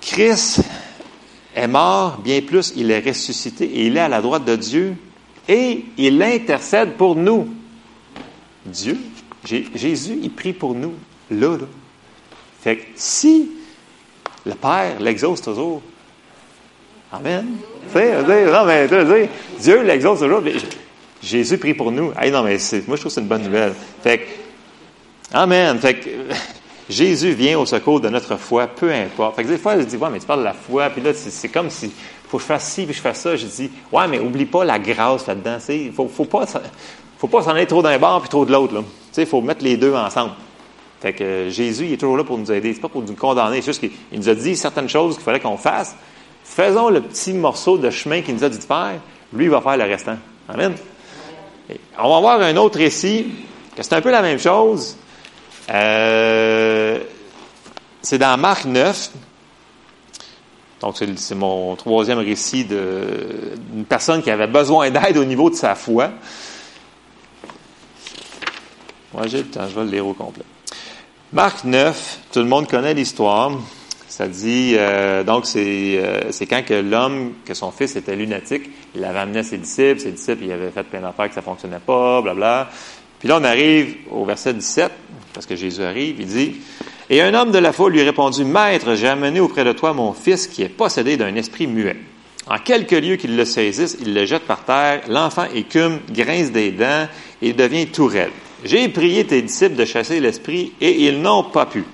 Christ 0.00 0.62
est 1.54 1.66
mort, 1.66 2.18
bien 2.18 2.40
plus, 2.40 2.72
il 2.76 2.90
est 2.90 3.06
ressuscité 3.06 3.64
et 3.64 3.86
il 3.86 3.96
est 3.96 4.00
à 4.00 4.08
la 4.08 4.20
droite 4.20 4.44
de 4.44 4.56
Dieu 4.56 4.96
et 5.48 5.84
il 5.96 6.22
intercède 6.22 6.92
pour 6.96 7.16
nous. 7.16 7.48
Dieu, 8.64 8.98
Jésus, 9.44 10.18
il 10.22 10.30
prie 10.30 10.52
pour 10.52 10.74
nous, 10.74 10.94
là, 11.30 11.56
là. 11.56 11.66
Fait 12.62 12.76
que 12.76 12.82
si 12.94 13.50
le 14.44 14.54
Père 14.54 15.00
l'exauce 15.00 15.40
toujours, 15.40 15.82
Amen. 17.12 17.56
non, 17.94 18.64
mais, 18.66 19.28
Dieu 19.58 19.82
l'exauce 19.82 20.20
toujours. 20.20 20.42
Jésus 21.22 21.58
prie 21.58 21.74
pour 21.74 21.90
nous. 21.90 22.12
Hey, 22.18 22.30
non, 22.30 22.42
mais 22.42 22.56
moi, 22.86 22.96
je 22.96 23.00
trouve 23.00 23.04
que 23.04 23.08
c'est 23.08 23.20
une 23.20 23.26
bonne 23.26 23.42
nouvelle. 23.42 23.74
Fait 24.02 24.18
que, 24.18 24.24
Amen. 25.32 25.78
Fait 25.78 25.94
que, 25.94 26.08
Jésus 26.90 27.32
vient 27.32 27.58
au 27.58 27.66
secours 27.66 28.00
de 28.00 28.08
notre 28.08 28.36
foi, 28.36 28.66
peu 28.66 28.92
importe. 28.92 29.36
Fait 29.36 29.44
que 29.44 29.48
des 29.48 29.58
fois, 29.58 29.78
je 29.78 29.84
dis, 29.84 29.96
ouais, 29.96 30.10
mais 30.10 30.18
tu 30.18 30.26
parles 30.26 30.40
de 30.40 30.44
la 30.44 30.52
foi, 30.52 30.90
puis 30.90 31.00
là, 31.00 31.12
c'est 31.14 31.48
comme 31.48 31.70
si, 31.70 31.92
faut 32.28 32.36
que 32.36 32.42
je 32.42 32.48
fasse 32.48 32.72
ci, 32.72 32.84
puis 32.84 32.94
je 32.94 33.00
fasse 33.00 33.20
ça. 33.20 33.36
Je 33.36 33.46
dis, 33.46 33.70
ouais, 33.92 34.08
mais 34.08 34.18
oublie 34.18 34.44
pas 34.44 34.64
la 34.64 34.78
grâce 34.78 35.26
là-dedans. 35.26 35.58
Il 35.68 35.92
faut, 35.92 36.08
faut 36.08 36.24
pas, 36.24 36.46
faut 37.16 37.28
pas 37.28 37.42
s'en 37.42 37.50
aller 37.50 37.66
trop 37.66 37.82
d'un 37.82 37.98
bord 37.98 38.20
puis 38.20 38.28
trop 38.28 38.44
de 38.44 38.52
l'autre. 38.52 38.82
Il 39.16 39.26
faut 39.26 39.40
mettre 39.40 39.64
les 39.64 39.76
deux 39.76 39.94
ensemble. 39.94 40.32
Fait 41.00 41.12
que 41.12 41.24
euh, 41.24 41.50
Jésus, 41.50 41.86
il 41.86 41.92
est 41.94 41.96
toujours 41.96 42.16
là 42.16 42.24
pour 42.24 42.36
nous 42.36 42.52
aider. 42.52 42.74
C'est 42.74 42.80
pas 42.80 42.88
pour 42.88 43.02
nous 43.02 43.14
condamner. 43.14 43.62
C'est 43.62 43.66
juste 43.66 43.80
qu'il 43.80 44.18
nous 44.18 44.28
a 44.28 44.34
dit 44.34 44.54
certaines 44.54 44.88
choses 44.88 45.14
qu'il 45.14 45.24
fallait 45.24 45.40
qu'on 45.40 45.56
fasse. 45.56 45.96
Faisons 46.44 46.90
le 46.90 47.00
petit 47.00 47.32
morceau 47.32 47.78
de 47.78 47.88
chemin 47.90 48.20
qu'il 48.22 48.34
nous 48.34 48.44
a 48.44 48.48
dit 48.48 48.58
de 48.58 48.64
faire. 48.64 49.00
Lui, 49.32 49.44
il 49.44 49.50
va 49.50 49.60
faire 49.60 49.76
le 49.76 49.84
restant. 49.84 50.16
Amen. 50.48 50.74
on 51.98 52.14
va 52.14 52.20
voir 52.20 52.40
un 52.40 52.56
autre 52.56 52.78
récit, 52.78 53.26
que 53.76 53.82
c'est 53.82 53.94
un 53.94 54.00
peu 54.00 54.10
la 54.10 54.22
même 54.22 54.38
chose. 54.38 54.96
Euh, 55.70 56.98
c'est 58.02 58.18
dans 58.18 58.36
Marc 58.38 58.64
9. 58.64 59.10
Donc, 60.80 60.96
c'est 61.16 61.34
mon 61.34 61.76
troisième 61.76 62.18
récit 62.18 62.64
d'une 62.64 63.84
personne 63.84 64.22
qui 64.22 64.30
avait 64.30 64.46
besoin 64.46 64.90
d'aide 64.90 65.18
au 65.18 65.24
niveau 65.24 65.50
de 65.50 65.54
sa 65.54 65.74
foi. 65.74 66.10
Moi, 69.12 69.26
j'ai 69.26 69.38
le 69.38 69.48
temps, 69.48 69.68
je 69.68 69.74
vais 69.74 69.84
le 69.84 69.90
lire 69.90 70.06
au 70.06 70.14
complet. 70.14 70.44
Marc 71.32 71.64
9, 71.64 72.18
tout 72.32 72.38
le 72.40 72.46
monde 72.46 72.66
connaît 72.66 72.94
l'histoire. 72.94 73.52
Ça 74.08 74.26
dit, 74.26 74.74
euh, 74.76 75.22
donc 75.22 75.44
euh, 75.54 76.20
c'est 76.30 76.46
quand 76.46 76.64
que 76.64 76.74
l'homme, 76.74 77.34
que 77.44 77.54
son 77.54 77.70
fils 77.70 77.94
était 77.94 78.16
lunatique, 78.16 78.68
il 78.94 79.04
avait 79.04 79.20
amené 79.20 79.44
ses 79.44 79.56
disciples, 79.56 80.00
ses 80.00 80.10
disciples, 80.10 80.44
il 80.44 80.52
avait 80.52 80.70
fait 80.70 80.82
plein 80.82 81.00
d'affaires 81.00 81.28
que 81.28 81.34
ça 81.34 81.42
fonctionnait 81.42 81.78
pas, 81.78 82.20
blabla. 82.20 82.68
Puis 83.20 83.28
là, 83.28 83.38
on 83.40 83.44
arrive 83.44 83.96
au 84.10 84.24
verset 84.24 84.54
17, 84.54 84.90
parce 85.32 85.46
que 85.46 85.54
Jésus 85.54 85.82
arrive, 85.82 86.16
il 86.18 86.26
dit, 86.26 86.56
Et 87.08 87.22
un 87.22 87.32
homme 87.34 87.52
de 87.52 87.58
la 87.58 87.72
foule 87.72 87.92
lui 87.92 88.02
répondit, 88.02 88.44
Maître, 88.44 88.94
j'ai 88.94 89.08
amené 89.08 89.38
auprès 89.40 89.62
de 89.64 89.72
toi 89.72 89.92
mon 89.92 90.12
fils 90.12 90.46
qui 90.46 90.62
est 90.62 90.68
possédé 90.68 91.16
d'un 91.16 91.34
esprit 91.34 91.66
muet. 91.66 91.96
En 92.48 92.58
quelques 92.58 92.92
lieux 92.92 93.16
qu'il 93.16 93.36
le 93.36 93.44
saisisse, 93.44 93.98
il 94.00 94.14
le 94.14 94.24
jette 94.24 94.44
par 94.44 94.64
terre, 94.64 95.02
l'enfant 95.08 95.44
écume, 95.54 96.00
grince 96.10 96.50
des 96.50 96.72
dents 96.72 97.06
et 97.42 97.52
devient 97.52 97.86
tout 97.86 98.06
raide. 98.06 98.30
J'ai 98.64 98.88
prié 98.88 99.24
tes 99.24 99.42
disciples 99.42 99.76
de 99.76 99.84
chasser 99.84 100.18
l'esprit 100.18 100.72
et 100.80 101.04
ils 101.06 101.20
n'ont 101.20 101.44
pas 101.44 101.66
pu. 101.66 101.84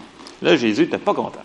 Là, 0.42 0.56
Jésus 0.56 0.82
n'était 0.82 0.98
pas 0.98 1.14
content. 1.14 1.42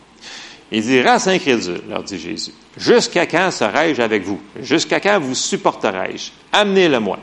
Il 0.71 0.81
dit, 0.83 1.01
race 1.01 1.27
incrédule, 1.27 1.81
leur 1.89 2.03
dit 2.03 2.17
Jésus, 2.17 2.51
jusqu'à 2.77 3.25
quand 3.25 3.51
serai-je 3.51 4.01
avec 4.01 4.23
vous? 4.23 4.39
Jusqu'à 4.61 5.01
quand 5.01 5.19
vous 5.19 5.35
supporterai-je? 5.35 6.31
Amenez-le-moi. 6.53 7.19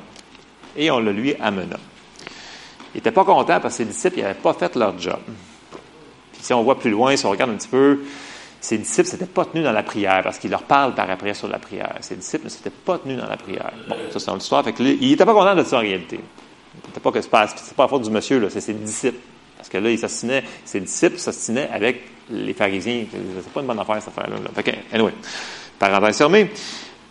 Et 0.76 0.90
on 0.90 1.00
le 1.00 1.12
lui 1.12 1.34
amena. 1.40 1.78
Il 2.94 2.98
n'était 2.98 3.12
pas 3.12 3.24
content 3.24 3.60
parce 3.60 3.74
que 3.74 3.78
ses 3.78 3.84
disciples 3.84 4.20
n'avaient 4.20 4.34
pas 4.34 4.54
fait 4.54 4.74
leur 4.76 4.98
job. 4.98 5.18
Puis 6.32 6.42
si 6.42 6.52
on 6.52 6.62
voit 6.62 6.78
plus 6.78 6.90
loin, 6.90 7.16
si 7.16 7.26
on 7.26 7.30
regarde 7.30 7.50
un 7.50 7.56
petit 7.56 7.68
peu, 7.68 8.00
ses 8.60 8.78
disciples 8.78 9.08
s'étaient 9.08 9.26
pas 9.26 9.44
tenus 9.44 9.64
dans 9.64 9.72
la 9.72 9.82
prière 9.82 10.22
parce 10.22 10.38
qu'il 10.38 10.50
leur 10.50 10.62
parle 10.62 10.94
par 10.94 11.08
après 11.10 11.34
sur 11.34 11.48
la 11.48 11.58
prière. 11.58 11.94
Ses 12.00 12.16
disciples 12.16 12.44
ne 12.44 12.50
s'étaient 12.50 12.70
pas 12.70 12.98
tenus 12.98 13.18
dans 13.18 13.28
la 13.28 13.36
prière. 13.36 13.72
Bon, 13.88 13.96
ça 14.10 14.18
c'est 14.18 14.26
dans 14.26 14.34
l'histoire. 14.34 14.64
il 14.78 15.10
n'était 15.10 15.24
pas 15.24 15.34
content 15.34 15.54
de 15.54 15.62
ça 15.62 15.76
en 15.76 15.80
réalité. 15.80 16.20
C'était 16.86 17.00
pas 17.00 17.12
que 17.12 17.20
c'est 17.20 17.30
pas, 17.30 17.46
la 17.78 17.88
faute 17.88 18.02
du 18.02 18.10
monsieur, 18.10 18.38
là, 18.38 18.48
c'est 18.50 18.60
ses 18.60 18.74
disciples. 18.74 19.18
Parce 19.56 19.68
que 19.68 19.78
là, 19.78 19.90
il 19.90 19.98
ses 20.64 20.80
disciples 20.80 21.18
s'assinaient 21.18 21.68
avec 21.72 22.02
les 22.30 22.54
pharisiens. 22.54 23.06
C'est 23.10 23.52
pas 23.52 23.60
une 23.60 23.66
bonne 23.66 23.78
affaire, 23.78 24.00
cette 24.00 24.16
affaire-là. 24.16 24.36
Fait 24.54 24.62
que, 24.62 24.70
anyway, 24.94 25.12
parenthèse 25.78 26.18
fermée. 26.18 26.50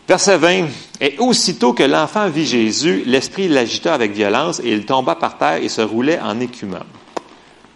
Verset 0.08 0.38
20. 0.38 0.68
Et 1.02 1.16
aussitôt 1.20 1.74
que 1.74 1.84
l'enfant 1.84 2.30
vit 2.30 2.46
Jésus, 2.46 3.04
l'esprit 3.06 3.50
l'agita 3.50 3.94
avec 3.94 4.14
violence 4.14 4.62
et 4.62 4.72
il 4.72 4.86
tomba 4.86 5.16
par 5.16 5.38
terre 5.38 5.58
et 5.62 5.68
se 5.68 5.82
roulait 5.82 6.20
en 6.20 6.40
écumant. 6.40 6.86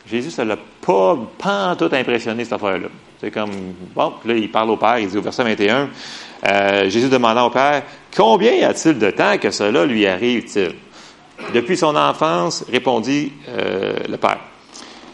Jésus, 0.10 0.32
ça 0.32 0.46
l'a 0.46 0.58
pas, 0.58 1.17
pas 1.38 1.76
tout 1.76 1.89
impressionné, 1.91 2.46
cette 2.46 2.54
affaire-là. 2.54 2.88
C'est 3.20 3.32
comme, 3.32 3.52
bon, 3.94 4.13
là, 4.26 4.34
il 4.34 4.50
parle 4.50 4.72
au 4.72 4.78
Père, 4.78 4.98
il 4.98 5.10
dit 5.10 5.17
au 5.17 5.22
verset 5.22 5.44
21, 5.44 5.89
euh, 6.48 6.89
Jésus 6.89 7.10
demanda 7.10 7.46
au 7.46 7.50
Père, 7.50 7.84
combien 8.15 8.54
y 8.54 8.63
a-t-il 8.63 8.98
de 8.98 9.12
temps 9.12 9.38
que 9.38 9.52
cela 9.52 9.86
lui 9.86 10.08
arrive-t-il? 10.08 10.74
Depuis 11.54 11.78
son 11.78 11.96
enfance, 11.96 12.63
répondit 12.72 13.34
euh, 13.50 13.94
le 14.10 14.17
Père. 14.17 14.39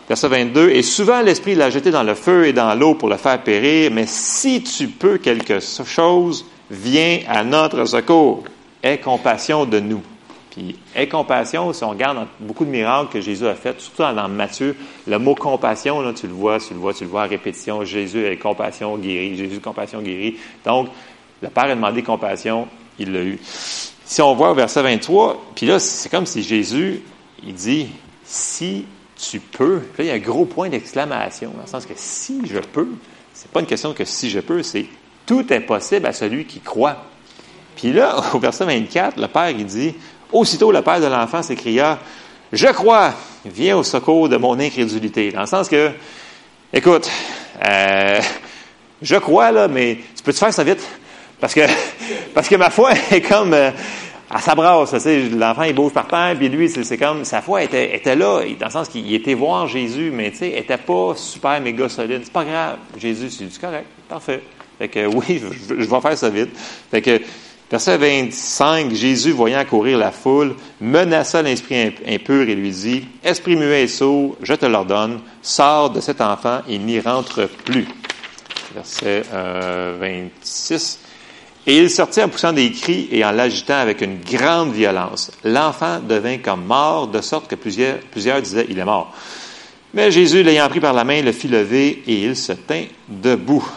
Verset 0.08 0.28
22, 0.30 0.70
Et 0.70 0.84
souvent 0.84 1.22
l'Esprit 1.22 1.56
l'a 1.56 1.70
jeté 1.70 1.92
dans 1.92 2.04
le 2.04 2.14
feu 2.14 2.46
et 2.46 2.54
dans 2.54 2.74
l'eau 2.76 2.94
pour 2.94 3.10
le 3.10 3.18
faire 3.18 3.42
périr, 3.42 3.92
mais 3.92 4.06
si 4.06 4.64
tu 4.64 4.88
peux 4.88 5.18
quelque 5.18 5.60
chose, 5.60 6.46
viens 6.70 7.20
à 7.28 7.44
notre 7.44 7.86
secours. 7.86 8.44
Aie 8.84 9.00
compassion 9.00 9.66
de 9.66 9.80
nous. 9.80 10.02
Puis, 10.52 10.78
aie 10.96 11.08
compassion, 11.08 11.72
si 11.74 11.84
on 11.84 11.90
regarde 11.90 12.28
beaucoup 12.40 12.66
de 12.66 12.70
miracles 12.70 13.12
que 13.12 13.22
Jésus 13.22 13.46
a 13.48 13.54
fait, 13.54 13.80
surtout 13.80 14.02
dans 14.02 14.28
Matthieu, 14.28 14.76
le 15.08 15.20
mot 15.20 15.36
compassion, 15.36 16.02
là, 16.02 16.14
tu 16.14 16.28
le 16.28 16.34
vois, 16.34 16.60
tu 16.60 16.74
le 16.74 16.80
vois, 16.80 16.94
tu 16.94 17.04
le 17.04 17.10
vois 17.10 17.24
à 17.24 17.28
répétition. 17.28 17.84
Jésus 17.84 18.26
est 18.26 18.38
compassion 18.38 18.98
guéri, 18.98 19.36
Jésus 19.36 19.60
compassion 19.60 20.02
guéri. 20.02 20.38
Donc, 20.66 20.90
le 21.42 21.50
Père 21.50 21.66
a 21.66 21.76
demandé 21.76 22.02
compassion, 22.02 22.68
il 22.98 23.12
l'a 23.12 23.22
eu. 23.22 23.40
Si 23.44 24.22
on 24.22 24.34
voit 24.36 24.52
au 24.52 24.56
verset 24.56 24.82
23, 24.82 25.52
puis 25.54 25.66
là, 25.66 25.80
c'est 25.80 26.10
comme 26.10 26.26
si 26.26 26.42
Jésus, 26.42 27.02
il 27.44 27.54
dit, 27.54 27.90
si 28.24 28.86
tu 29.16 29.40
peux, 29.40 29.82
là, 29.98 30.04
il 30.04 30.06
y 30.06 30.10
a 30.10 30.14
un 30.14 30.20
gros 30.20 30.46
point 30.46 30.70
d'exclamation, 30.70 31.52
dans 31.52 31.62
le 31.62 31.68
sens 31.68 31.86
que 31.86 31.94
si 31.96 32.42
je 32.46 32.60
peux, 32.60 32.88
c'est 33.34 33.52
pas 33.52 33.60
une 33.60 33.66
question 33.66 33.94
que 33.94 34.06
si 34.06 34.30
je 34.30 34.40
peux, 34.40 34.64
c'est 34.64 34.86
tout 35.28 35.54
est 35.54 35.60
possible 35.60 36.08
à 36.08 36.14
celui 36.14 36.46
qui 36.46 36.60
croit. 36.60 37.04
Puis 37.76 37.94
là, 37.94 38.16
au 38.34 38.40
verset 38.40 38.66
24, 38.66 39.20
le 39.20 39.28
Père, 39.28 39.52
il 39.52 39.66
dit, 39.66 39.94
aussitôt 40.32 40.72
le 40.72 40.82
Père 40.82 41.00
de 41.00 41.06
l'enfant 41.06 41.44
s'écria, 41.44 42.00
je 42.52 42.68
crois, 42.68 43.14
viens 43.46 43.78
au 43.78 43.84
secours 43.84 44.30
de 44.30 44.38
mon 44.38 44.58
incrédulité. 44.60 45.32
Dans 45.32 45.42
le 45.42 45.48
sens 45.48 45.70
que, 45.70 45.92
écoute, 46.74 47.08
euh, 47.64 48.22
Je 49.02 49.16
crois, 49.18 49.52
là, 49.52 49.68
mais 49.68 50.00
tu 50.16 50.24
peux-tu 50.24 50.40
faire 50.40 50.54
ça 50.54 50.64
vite? 50.64 50.84
Parce 51.40 51.54
que, 51.54 51.62
parce 52.34 52.48
que 52.48 52.56
ma 52.56 52.70
foi 52.70 52.94
est 53.12 53.22
comme, 53.22 53.54
euh, 53.54 53.70
à 54.30 54.42
sa 54.42 54.56
brasse, 54.56 54.92
tu 54.92 55.00
sais, 55.00 55.20
l'enfant, 55.30 55.64
il 55.64 55.76
bouge 55.76 55.94
par 55.94 56.08
terre, 56.08 56.36
puis 56.38 56.50
lui, 56.50 56.68
c'est 56.70 56.98
comme, 56.98 57.24
sa 57.24 57.42
foi 57.42 57.64
était, 57.64 58.16
là, 58.16 58.42
dans 58.60 58.66
le 58.66 58.72
sens 58.72 58.90
qu'il 58.90 59.14
était 59.14 59.36
voir 59.36 59.68
Jésus, 59.68 60.12
mais 60.12 60.32
tu 60.32 60.38
sais, 60.38 60.58
était 60.58 60.78
pas 60.78 61.14
super 61.16 61.62
méga 61.62 61.88
solide. 61.88 62.22
C'est 62.24 62.34
pas 62.34 62.44
grave. 62.44 62.78
Jésus, 62.98 63.30
c'est 63.30 63.62
correct. 63.62 63.86
Parfait. 64.10 64.42
Fait 64.78 64.88
que 64.88 65.06
oui, 65.08 65.42
je, 65.70 65.74
vais 65.74 66.02
faire 66.02 66.18
ça 66.18 66.30
vite. 66.30 66.50
Fait 66.92 67.02
que, 67.02 67.22
Verset 67.70 67.98
25, 67.98 68.94
Jésus, 68.94 69.32
voyant 69.32 69.66
courir 69.66 69.98
la 69.98 70.12
foule, 70.12 70.56
menaça 70.80 71.42
l'esprit 71.42 71.94
impur 72.08 72.48
et 72.48 72.56
lui 72.56 72.72
dit, 72.72 73.06
Esprit 73.22 73.58
muet 73.58 73.84
et 73.84 73.88
sourd, 73.90 74.38
je 74.42 74.54
te 74.54 74.66
l'ordonne, 74.66 75.20
sors 75.42 75.90
de 75.90 76.00
cet 76.00 76.22
enfant 76.22 76.62
et 76.70 76.78
n'y 76.78 77.02
rentre 77.02 77.50
plus. 77.66 77.86
Verset 78.74 79.24
26. 80.00 81.00
Euh, 81.02 81.08
et 81.70 81.78
il 81.78 81.90
sortit 81.90 82.24
en 82.24 82.30
poussant 82.30 82.54
des 82.54 82.72
cris 82.72 83.10
et 83.12 83.26
en 83.26 83.32
l'agitant 83.32 83.80
avec 83.80 84.00
une 84.00 84.22
grande 84.22 84.72
violence. 84.72 85.32
L'enfant 85.44 86.00
devint 86.00 86.38
comme 86.38 86.64
mort, 86.64 87.10
de 87.10 87.20
sorte 87.20 87.50
que 87.50 87.56
plusieurs 87.56 88.42
disaient, 88.42 88.68
il 88.70 88.80
est 88.80 88.86
mort. 88.86 89.14
Mais 89.94 90.10
Jésus, 90.10 90.44
l'ayant 90.44 90.70
pris 90.70 90.80
par 90.80 90.94
la 90.94 91.04
main, 91.04 91.22
le 91.22 91.34
fit 91.34 91.50
lever 91.50 92.04
et 92.08 92.24
il 92.24 92.38
se 92.38 92.54
tint 92.54 92.86
debout. 93.10 93.68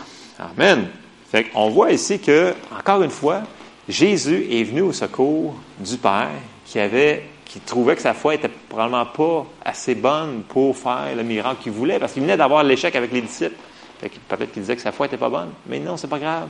Amen. 0.40 0.88
Fait 1.31 1.46
voit 1.55 1.92
ici 1.92 2.18
que, 2.18 2.55
encore 2.76 3.03
une 3.03 3.11
fois, 3.11 3.42
Jésus 3.88 4.46
est 4.50 4.64
venu 4.64 4.81
au 4.81 4.92
secours 4.92 5.55
du 5.79 5.96
Père 5.96 6.31
qui 6.64 6.79
avait 6.79 7.24
qui 7.44 7.59
trouvait 7.59 7.96
que 7.96 8.03
sa 8.03 8.14
foi 8.14 8.37
était 8.37 8.48
probablement 8.48 9.07
pas 9.07 9.44
assez 9.64 9.96
bonne 9.96 10.42
pour 10.48 10.76
faire 10.76 11.16
le 11.16 11.24
miracle 11.24 11.64
qu'il 11.64 11.72
voulait, 11.72 11.98
parce 11.98 12.12
qu'il 12.12 12.22
venait 12.22 12.37
d'avoir 12.37 12.62
l'échec 12.62 12.94
avec 12.94 13.11
les 13.11 13.22
disciples. 13.22 13.57
Peut-être 13.98 14.53
qu'il 14.53 14.62
disait 14.62 14.76
que 14.76 14.83
sa 14.83 14.92
foi 14.92 15.07
était 15.07 15.16
pas 15.16 15.29
bonne. 15.29 15.50
Mais 15.66 15.81
non, 15.81 15.96
c'est 15.96 16.07
pas 16.07 16.20
grave. 16.20 16.48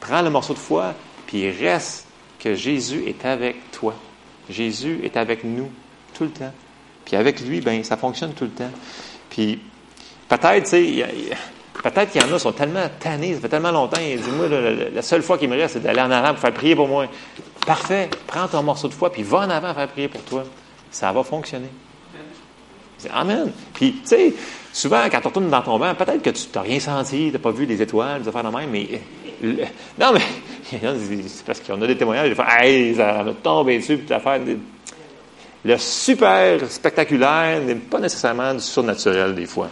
Prends 0.00 0.20
le 0.20 0.30
morceau 0.30 0.52
de 0.52 0.58
foi, 0.58 0.94
puis 1.28 1.48
reste 1.52 2.08
que 2.40 2.56
Jésus 2.56 3.04
est 3.06 3.24
avec 3.24 3.70
toi. 3.70 3.94
Jésus 4.48 4.98
est 5.04 5.16
avec 5.16 5.44
nous 5.44 5.70
tout 6.12 6.24
le 6.24 6.30
temps. 6.30 6.52
Puis 7.04 7.14
avec 7.14 7.40
lui, 7.40 7.60
ben 7.60 7.84
ça 7.84 7.96
fonctionne 7.96 8.32
tout 8.32 8.44
le 8.44 8.50
temps. 8.50 8.70
Puis 9.30 9.60
peut-être, 10.28 10.64
tu 10.64 10.70
sais, 10.70 11.06
Peut-être 11.82 12.10
qu'il 12.10 12.20
y 12.20 12.24
en 12.24 12.28
a 12.28 12.34
qui 12.34 12.40
sont 12.40 12.52
tellement 12.52 12.86
tannés, 12.98 13.34
ça 13.34 13.40
fait 13.40 13.48
tellement 13.48 13.70
longtemps, 13.70 14.00
ils 14.00 14.16
disent, 14.16 14.28
moi, 14.28 14.48
la, 14.48 15.02
seule 15.02 15.22
fois 15.22 15.38
qu'il 15.38 15.48
me 15.48 15.56
reste, 15.56 15.74
c'est 15.74 15.82
d'aller 15.82 16.00
en 16.00 16.10
avant 16.10 16.30
pour 16.30 16.38
faire 16.38 16.52
prier 16.52 16.76
pour 16.76 16.88
moi. 16.88 17.06
Parfait, 17.66 18.10
prends 18.26 18.48
ton 18.48 18.62
morceau 18.62 18.88
de 18.88 18.94
foi, 18.94 19.10
puis 19.10 19.22
va 19.22 19.38
en 19.38 19.50
avant 19.50 19.72
faire 19.72 19.88
prier 19.88 20.08
pour 20.08 20.22
toi. 20.22 20.44
Ça 20.90 21.12
va 21.12 21.22
fonctionner. 21.22 21.70
Amen. 23.14 23.50
Puis, 23.72 23.92
tu 24.02 24.08
sais, 24.08 24.34
souvent, 24.72 25.02
quand 25.10 25.20
tu 25.20 25.28
retournes 25.28 25.48
dans 25.48 25.62
ton 25.62 25.78
bain, 25.78 25.94
peut-être 25.94 26.22
que 26.22 26.30
tu 26.30 26.46
n'as 26.54 26.60
rien 26.60 26.80
senti, 26.80 27.28
tu 27.28 27.32
n'as 27.32 27.38
pas 27.38 27.50
vu 27.50 27.64
les 27.64 27.80
étoiles, 27.80 28.22
des 28.22 28.28
affaires 28.28 28.44
de 28.44 28.54
même, 28.54 28.70
mais. 28.70 29.00
non, 29.98 30.12
mais. 30.12 30.20
c'est 31.28 31.44
parce 31.46 31.60
qu'on 31.60 31.80
a 31.80 31.86
des 31.86 31.96
témoignages, 31.96 32.28
des 32.28 32.34
fois, 32.34 32.46
hey, 32.60 32.94
ça 32.94 33.24
me 33.24 33.32
tombé 33.32 33.78
dessus, 33.78 33.96
puis 33.98 34.06
faire. 34.06 34.40
Le 35.62 35.76
super 35.76 36.70
spectaculaire 36.70 37.60
n'est 37.60 37.74
pas 37.74 38.00
nécessairement 38.00 38.54
du 38.54 38.60
surnaturel, 38.60 39.34
des 39.34 39.46
fois. 39.46 39.68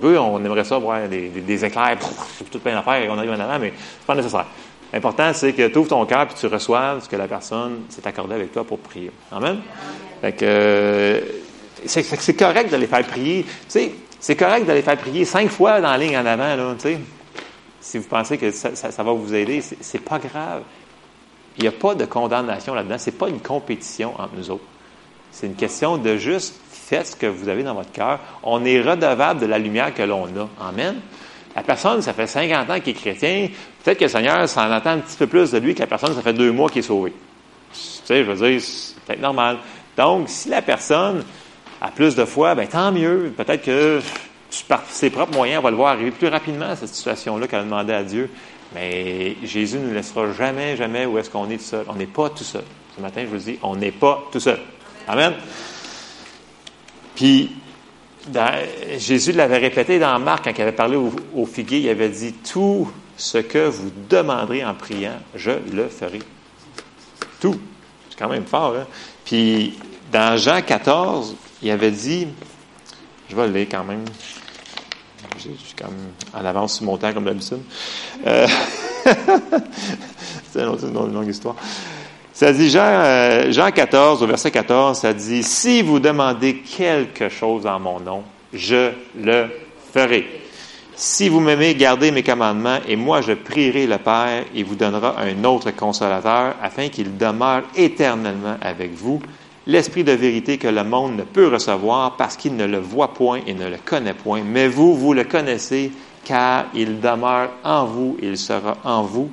Veut, 0.00 0.18
on 0.20 0.44
aimerait 0.44 0.64
ça 0.64 0.78
voir 0.78 1.08
des, 1.08 1.28
des, 1.28 1.64
éclairs, 1.64 1.98
tout 2.50 2.58
plein 2.58 2.74
d'affaires, 2.74 3.02
et 3.02 3.08
on 3.08 3.16
arrive 3.16 3.30
en 3.30 3.40
avant, 3.40 3.58
mais 3.58 3.72
c'est 3.76 4.06
pas 4.06 4.14
nécessaire. 4.14 4.46
L'important, 4.92 5.32
c'est 5.32 5.54
que 5.54 5.68
tu 5.68 5.78
ouvres 5.78 5.88
ton 5.88 6.04
cœur 6.04 6.22
et 6.22 6.34
tu 6.38 6.46
reçoives 6.46 7.02
ce 7.02 7.08
que 7.08 7.16
la 7.16 7.26
personne 7.26 7.84
s'est 7.88 8.06
accordée 8.06 8.34
avec 8.34 8.52
toi 8.52 8.64
pour 8.64 8.78
prier. 8.78 9.10
Amen? 9.30 9.60
Fait 10.20 10.32
que, 10.32 10.44
euh, 10.44 11.20
c'est 11.86 12.36
correct 12.36 12.70
de 12.70 12.76
les 12.76 12.86
faire 12.86 13.04
prier. 13.06 13.44
Tu 13.44 13.50
sais, 13.68 13.92
c'est 14.20 14.36
correct 14.36 14.66
de 14.66 14.72
les 14.72 14.82
faire 14.82 14.98
prier 14.98 15.24
cinq 15.24 15.48
fois 15.48 15.80
dans 15.80 15.90
la 15.90 15.98
ligne 15.98 16.16
en 16.16 16.26
avant, 16.26 16.54
là, 16.54 16.74
tu 16.74 16.82
sais. 16.82 16.98
Si 17.80 17.98
vous 17.98 18.04
pensez 18.04 18.38
que 18.38 18.50
ça, 18.52 19.02
va 19.02 19.12
vous 19.12 19.34
aider, 19.34 19.60
c'est 19.60 19.98
pas 19.98 20.18
grave. 20.18 20.62
Il 21.56 21.62
n'y 21.62 21.68
a 21.68 21.72
pas 21.72 21.96
de 21.96 22.04
condamnation 22.04 22.74
là-dedans. 22.74 22.96
C'est 22.96 23.18
pas 23.18 23.28
une 23.28 23.40
compétition 23.40 24.14
entre 24.18 24.34
nous 24.36 24.50
autres. 24.50 24.64
C'est 25.32 25.46
une 25.46 25.54
question 25.54 25.96
de 25.96 26.16
juste 26.16 26.54
faites 26.70 27.06
ce 27.06 27.16
que 27.16 27.26
vous 27.26 27.48
avez 27.48 27.62
dans 27.62 27.74
votre 27.74 27.90
cœur. 27.90 28.20
On 28.42 28.64
est 28.64 28.80
redevable 28.80 29.40
de 29.40 29.46
la 29.46 29.58
lumière 29.58 29.94
que 29.94 30.02
l'on 30.02 30.26
a. 30.26 30.48
Amen. 30.68 30.96
La 31.56 31.62
personne, 31.62 32.00
ça 32.02 32.12
fait 32.12 32.26
50 32.26 32.70
ans 32.70 32.80
qu'il 32.80 32.90
est 32.90 33.00
chrétien. 33.00 33.48
Peut-être 33.82 33.98
que 33.98 34.04
le 34.04 34.10
Seigneur 34.10 34.48
s'en 34.48 34.70
attend 34.70 34.90
un 34.90 34.98
petit 34.98 35.16
peu 35.16 35.26
plus 35.26 35.50
de 35.50 35.58
lui 35.58 35.74
que 35.74 35.80
la 35.80 35.86
personne, 35.86 36.14
ça 36.14 36.22
fait 36.22 36.32
deux 36.32 36.52
mois 36.52 36.68
qu'il 36.68 36.80
est 36.80 36.82
sauvé. 36.82 37.12
Tu 37.72 37.78
sais, 38.04 38.24
je 38.24 38.30
veux 38.30 38.48
dire, 38.48 38.60
c'est 38.60 39.00
peut-être 39.00 39.20
normal. 39.20 39.58
Donc, 39.96 40.28
si 40.28 40.48
la 40.48 40.62
personne 40.62 41.24
a 41.80 41.88
plus 41.88 42.14
de 42.14 42.24
foi, 42.24 42.54
ben 42.54 42.66
tant 42.66 42.92
mieux. 42.92 43.32
Peut-être 43.36 43.64
que 43.64 44.00
par 44.68 44.84
ses 44.88 45.10
propres 45.10 45.34
moyens, 45.34 45.60
on 45.60 45.62
va 45.62 45.70
le 45.70 45.76
voir 45.76 45.92
arriver 45.92 46.10
plus 46.10 46.28
rapidement, 46.28 46.76
cette 46.76 46.94
situation-là 46.94 47.46
qu'elle 47.46 47.60
a 47.60 47.64
demandé 47.64 47.92
à 47.92 48.02
Dieu. 48.02 48.30
Mais 48.74 49.36
Jésus 49.42 49.78
ne 49.78 49.88
nous 49.88 49.94
laissera 49.94 50.30
jamais, 50.32 50.76
jamais 50.76 51.06
où 51.06 51.18
est-ce 51.18 51.30
qu'on 51.30 51.48
est 51.50 51.56
tout 51.56 51.64
seul. 51.64 51.84
On 51.88 51.94
n'est 51.94 52.06
pas 52.06 52.28
tout 52.30 52.44
seul. 52.44 52.64
Ce 52.96 53.02
matin, 53.02 53.22
je 53.22 53.26
vous 53.26 53.38
dis, 53.38 53.58
on 53.62 53.76
n'est 53.76 53.92
pas 53.92 54.22
tout 54.30 54.40
seul. 54.40 54.58
Amen. 55.08 55.34
Puis, 57.14 57.50
Jésus 58.98 59.32
l'avait 59.32 59.58
répété 59.58 59.98
dans 59.98 60.18
Marc 60.18 60.44
quand 60.44 60.52
il 60.56 60.62
avait 60.62 60.72
parlé 60.72 60.96
au, 60.96 61.46
figuier, 61.46 61.80
il 61.80 61.88
avait 61.88 62.08
dit 62.08 62.32
Tout 62.32 62.90
ce 63.16 63.38
que 63.38 63.68
vous 63.68 63.90
demanderez 64.08 64.64
en 64.64 64.74
priant, 64.74 65.18
je 65.34 65.52
le 65.72 65.88
ferai. 65.88 66.20
Tout. 67.40 67.58
C'est 68.10 68.18
quand 68.18 68.28
même 68.28 68.46
fort, 68.46 68.76
hein? 68.76 68.86
Puis, 69.24 69.78
dans 70.12 70.36
Jean 70.36 70.62
14, 70.62 71.34
il 71.62 71.70
avait 71.70 71.90
dit 71.90 72.28
Je 73.28 73.36
vais 73.36 73.46
le 73.48 73.52
lire 73.52 73.66
quand 73.70 73.84
même. 73.84 74.04
Je 75.36 75.42
suis 75.42 75.74
comme 75.76 75.94
en 76.32 76.44
avance 76.44 76.76
sur 76.76 76.84
mon 76.84 76.96
temps, 76.96 77.12
comme 77.12 77.24
d'habitude. 77.24 77.62
Euh, 78.26 78.46
c'est 80.52 80.60
une, 80.60 80.96
une 80.96 81.12
longue 81.12 81.28
histoire. 81.28 81.56
Ça 82.42 82.52
dit, 82.52 82.70
Jean, 82.70 82.80
euh, 82.82 83.52
Jean 83.52 83.70
14, 83.70 84.20
au 84.20 84.26
verset 84.26 84.50
14, 84.50 84.98
ça 84.98 85.12
dit, 85.12 85.44
si 85.44 85.80
vous 85.80 86.00
demandez 86.00 86.56
quelque 86.56 87.28
chose 87.28 87.68
en 87.68 87.78
mon 87.78 88.00
nom, 88.00 88.24
je 88.52 88.90
le 89.16 89.46
ferai. 89.94 90.26
Si 90.96 91.28
vous 91.28 91.38
m'aimez, 91.38 91.76
gardez 91.76 92.10
mes 92.10 92.24
commandements, 92.24 92.78
et 92.88 92.96
moi 92.96 93.20
je 93.20 93.34
prierai 93.34 93.86
le 93.86 93.98
Père, 93.98 94.42
et 94.56 94.64
vous 94.64 94.74
donnera 94.74 95.20
un 95.20 95.44
autre 95.44 95.70
consolateur, 95.70 96.56
afin 96.60 96.88
qu'il 96.88 97.16
demeure 97.16 97.62
éternellement 97.76 98.56
avec 98.60 98.92
vous, 98.92 99.22
l'Esprit 99.68 100.02
de 100.02 100.10
vérité 100.10 100.58
que 100.58 100.66
le 100.66 100.82
monde 100.82 101.18
ne 101.18 101.22
peut 101.22 101.46
recevoir, 101.46 102.16
parce 102.16 102.36
qu'il 102.36 102.56
ne 102.56 102.66
le 102.66 102.80
voit 102.80 103.14
point 103.14 103.38
et 103.46 103.54
ne 103.54 103.68
le 103.68 103.78
connaît 103.84 104.14
point. 104.14 104.42
Mais 104.44 104.66
vous, 104.66 104.96
vous 104.96 105.12
le 105.12 105.22
connaissez, 105.22 105.92
car 106.24 106.64
il 106.74 106.98
demeure 106.98 107.50
en 107.62 107.84
vous, 107.84 108.16
il 108.20 108.36
sera 108.36 108.78
en 108.82 109.04
vous. 109.04 109.30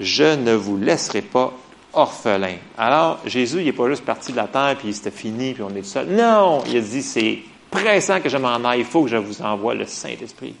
Je 0.00 0.34
ne 0.34 0.54
vous 0.54 0.76
laisserai 0.76 1.22
pas 1.22 1.52
orphelin. 1.92 2.56
Alors, 2.78 3.20
Jésus, 3.26 3.58
il 3.58 3.64
n'est 3.66 3.72
pas 3.72 3.88
juste 3.88 4.04
parti 4.04 4.32
de 4.32 4.36
la 4.36 4.48
terre, 4.48 4.76
puis 4.78 4.92
c'était 4.92 5.10
fini, 5.10 5.54
puis 5.54 5.62
on 5.62 5.74
est 5.74 5.82
seul. 5.82 6.08
Non, 6.08 6.62
il 6.66 6.76
a 6.76 6.80
dit, 6.80 7.02
c'est 7.02 7.38
pressant 7.70 8.20
que 8.20 8.28
je 8.28 8.36
m'en 8.36 8.64
aille, 8.64 8.80
il 8.80 8.84
faut 8.84 9.04
que 9.04 9.10
je 9.10 9.16
vous 9.16 9.42
envoie 9.42 9.74
le 9.74 9.86
Saint-Esprit. 9.86 10.54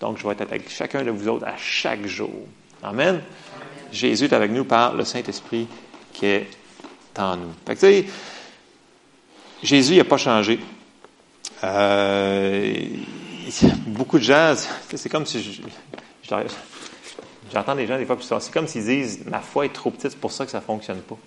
Donc, 0.00 0.18
je 0.18 0.26
vais 0.26 0.32
être 0.32 0.42
avec 0.42 0.68
chacun 0.70 1.02
de 1.02 1.10
vous 1.10 1.28
autres 1.28 1.46
à 1.46 1.56
chaque 1.56 2.06
jour. 2.06 2.46
Amen. 2.82 3.20
Jésus 3.92 4.24
est 4.24 4.32
avec 4.32 4.50
nous 4.50 4.64
par 4.64 4.94
le 4.94 5.04
Saint-Esprit 5.04 5.68
qui 6.12 6.26
est 6.26 6.48
en 7.18 7.36
nous. 7.36 7.52
Fait 7.66 7.74
que, 7.74 7.80
tu 7.80 7.86
sais, 7.86 8.06
Jésus 9.62 9.96
n'a 9.96 10.04
pas 10.04 10.16
changé. 10.16 10.58
Euh, 11.62 12.74
beaucoup 13.86 14.18
de 14.18 14.24
gens, 14.24 14.54
c'est 14.92 15.08
comme 15.08 15.26
si 15.26 15.42
je, 15.42 15.52
je, 15.52 16.32
J'entends 17.52 17.74
des 17.74 17.86
gens 17.86 17.98
des 17.98 18.06
fois, 18.06 18.16
c'est 18.20 18.52
comme 18.52 18.66
s'ils 18.66 18.84
disent 18.84 19.24
Ma 19.26 19.40
foi 19.40 19.66
est 19.66 19.72
trop 19.72 19.90
petite, 19.90 20.12
c'est 20.12 20.20
pour 20.20 20.32
ça 20.32 20.44
que 20.44 20.50
ça 20.50 20.60
ne 20.60 20.64
fonctionne 20.64 21.00
pas. 21.00 21.18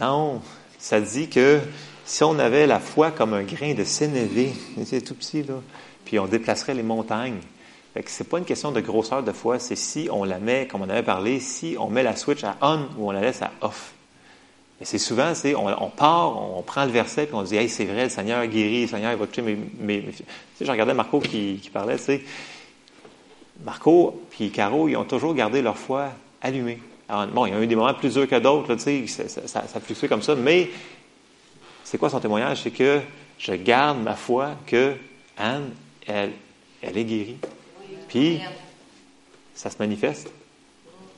Non, 0.00 0.40
ça 0.78 1.00
dit 1.00 1.28
que 1.28 1.60
si 2.04 2.24
on 2.24 2.38
avait 2.38 2.66
la 2.66 2.80
foi 2.80 3.10
comme 3.10 3.32
un 3.32 3.42
grain 3.42 3.74
de 3.74 3.84
sénévé, 3.84 4.52
c'est 4.84 5.02
tout 5.02 5.14
petit, 5.14 5.42
là, 5.42 5.54
puis 6.04 6.18
on 6.18 6.26
déplacerait 6.26 6.74
les 6.74 6.82
montagnes. 6.82 7.38
Ce 7.94 8.22
n'est 8.22 8.28
pas 8.28 8.38
une 8.38 8.44
question 8.44 8.72
de 8.72 8.80
grosseur 8.80 9.22
de 9.22 9.30
foi, 9.30 9.60
c'est 9.60 9.76
si 9.76 10.08
on 10.10 10.24
la 10.24 10.40
met, 10.40 10.66
comme 10.66 10.82
on 10.82 10.88
avait 10.88 11.04
parlé, 11.04 11.38
si 11.38 11.76
on 11.78 11.88
met 11.88 12.02
la 12.02 12.16
switch 12.16 12.42
à 12.42 12.56
on 12.60 12.80
ou 12.98 13.08
on 13.08 13.12
la 13.12 13.20
laisse 13.20 13.40
à 13.40 13.52
off. 13.60 13.92
Et 14.80 14.84
c'est 14.84 14.98
souvent, 14.98 15.32
c'est 15.36 15.54
on, 15.54 15.66
on, 15.66 15.90
part, 15.90 16.56
on 16.56 16.60
prend 16.62 16.84
le 16.84 16.90
verset, 16.90 17.26
puis 17.26 17.36
on 17.36 17.42
dit 17.44 17.56
Hey, 17.56 17.68
c'est 17.68 17.84
vrai, 17.84 18.04
le 18.04 18.10
Seigneur 18.10 18.44
guérit, 18.48 18.82
le 18.82 18.88
Seigneur 18.88 19.16
va 19.16 19.26
toucher 19.28 19.42
mes. 19.42 19.56
mes, 19.78 20.02
Tu 20.02 20.24
sais, 20.56 20.64
je 20.64 20.70
regardais 20.70 20.92
Marco 20.92 21.20
qui, 21.20 21.60
qui 21.62 21.70
parlait, 21.70 21.96
tu 21.96 22.02
sais. 22.02 22.24
Marco 23.62 24.22
puis 24.30 24.50
Caro, 24.50 24.88
ils 24.88 24.96
ont 24.96 25.04
toujours 25.04 25.34
gardé 25.34 25.62
leur 25.62 25.78
foi 25.78 26.10
allumée. 26.42 26.80
bon, 27.08 27.46
il 27.46 27.52
y 27.52 27.56
a 27.56 27.62
eu 27.62 27.66
des 27.66 27.76
moments 27.76 27.94
plus 27.94 28.14
durs 28.14 28.28
que 28.28 28.38
d'autres, 28.38 28.74
tu 28.74 29.06
sais, 29.06 29.28
ça, 29.28 29.66
ça, 29.66 30.08
comme 30.08 30.22
ça, 30.22 30.34
mais 30.34 30.70
c'est 31.84 31.98
quoi 31.98 32.10
son 32.10 32.20
témoignage? 32.20 32.62
C'est 32.62 32.70
que 32.70 33.00
je 33.38 33.52
garde 33.52 34.02
ma 34.02 34.14
foi 34.14 34.56
que 34.66 34.94
Anne, 35.36 35.70
elle, 36.06 36.32
est 36.82 37.04
guérie. 37.04 37.36
Puis, 38.08 38.40
ça 39.54 39.70
se 39.70 39.76
manifeste. 39.78 40.30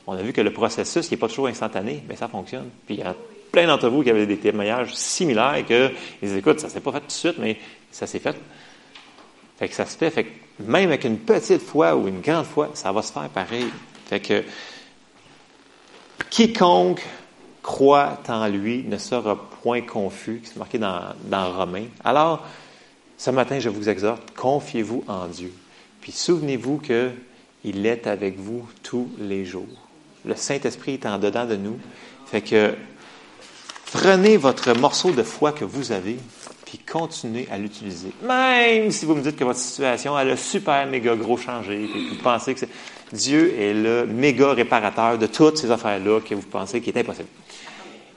On 0.06 0.12
a 0.12 0.22
vu 0.22 0.32
que 0.32 0.40
le 0.40 0.52
processus, 0.52 1.10
n'est 1.10 1.16
pas 1.16 1.28
toujours 1.28 1.48
instantané, 1.48 2.02
mais 2.08 2.16
ça 2.16 2.28
fonctionne. 2.28 2.68
Puis, 2.86 2.96
il 2.96 3.00
y 3.00 3.02
a 3.02 3.14
plein 3.50 3.66
d'entre 3.66 3.88
vous 3.88 4.02
qui 4.02 4.10
avaient 4.10 4.26
des 4.26 4.38
témoignages 4.38 4.94
similaires 4.94 5.54
et 5.54 5.64
que 5.64 5.90
ils 6.22 6.28
disent, 6.28 6.36
écoute, 6.36 6.60
ça 6.60 6.68
s'est 6.68 6.80
pas 6.80 6.92
fait 6.92 7.00
tout 7.00 7.06
de 7.06 7.12
suite, 7.12 7.38
mais 7.38 7.56
ça 7.90 8.06
s'est 8.06 8.18
fait. 8.18 8.36
Fait 9.58 9.68
que 9.68 9.74
ça 9.74 9.86
se 9.86 9.96
fait. 9.96 10.26
Même 10.60 10.88
avec 10.88 11.04
une 11.04 11.18
petite 11.18 11.62
foi 11.62 11.94
ou 11.94 12.08
une 12.08 12.20
grande 12.20 12.46
foi, 12.46 12.70
ça 12.74 12.92
va 12.92 13.02
se 13.02 13.12
faire 13.12 13.28
pareil. 13.28 13.66
Fait 14.06 14.20
que 14.20 14.42
quiconque 16.30 17.04
croit 17.62 18.18
en 18.28 18.46
lui 18.46 18.84
ne 18.84 18.96
sera 18.96 19.36
point 19.62 19.82
confus, 19.82 20.42
c'est 20.44 20.56
marqué 20.56 20.78
dans, 20.78 21.00
dans 21.24 21.52
Romains. 21.52 21.86
Alors, 22.04 22.44
ce 23.18 23.30
matin, 23.30 23.58
je 23.58 23.68
vous 23.68 23.88
exhorte, 23.88 24.22
confiez-vous 24.36 25.04
en 25.08 25.26
Dieu. 25.26 25.52
Puis 26.00 26.12
souvenez-vous 26.12 26.78
qu'il 26.78 27.86
est 27.86 28.06
avec 28.06 28.38
vous 28.38 28.68
tous 28.82 29.10
les 29.18 29.44
jours. 29.44 29.88
Le 30.24 30.36
Saint-Esprit 30.36 30.94
est 30.94 31.06
en 31.06 31.18
dedans 31.18 31.46
de 31.46 31.56
nous. 31.56 31.78
Fait 32.26 32.42
que 32.42 32.74
prenez 33.92 34.36
votre 34.36 34.76
morceau 34.78 35.10
de 35.10 35.22
foi 35.22 35.52
que 35.52 35.64
vous 35.64 35.92
avez, 35.92 36.18
puis 36.66 36.78
continuez 36.78 37.48
à 37.50 37.56
l'utiliser. 37.56 38.10
Même 38.22 38.90
si 38.90 39.06
vous 39.06 39.14
me 39.14 39.22
dites 39.22 39.36
que 39.36 39.44
votre 39.44 39.58
situation 39.58 40.18
elle 40.18 40.30
a 40.30 40.36
super 40.36 40.86
méga 40.86 41.16
gros 41.16 41.38
changé, 41.38 41.84
et 41.84 42.08
vous 42.10 42.22
pensez 42.22 42.54
que 42.54 42.66
Dieu 43.12 43.54
est 43.58 43.72
le 43.72 44.04
méga 44.04 44.52
réparateur 44.52 45.16
de 45.16 45.26
toutes 45.26 45.56
ces 45.56 45.70
affaires-là 45.70 46.20
que 46.20 46.34
vous 46.34 46.42
pensez 46.42 46.80
qui 46.80 46.90
est 46.90 46.98
impossible. 46.98 47.28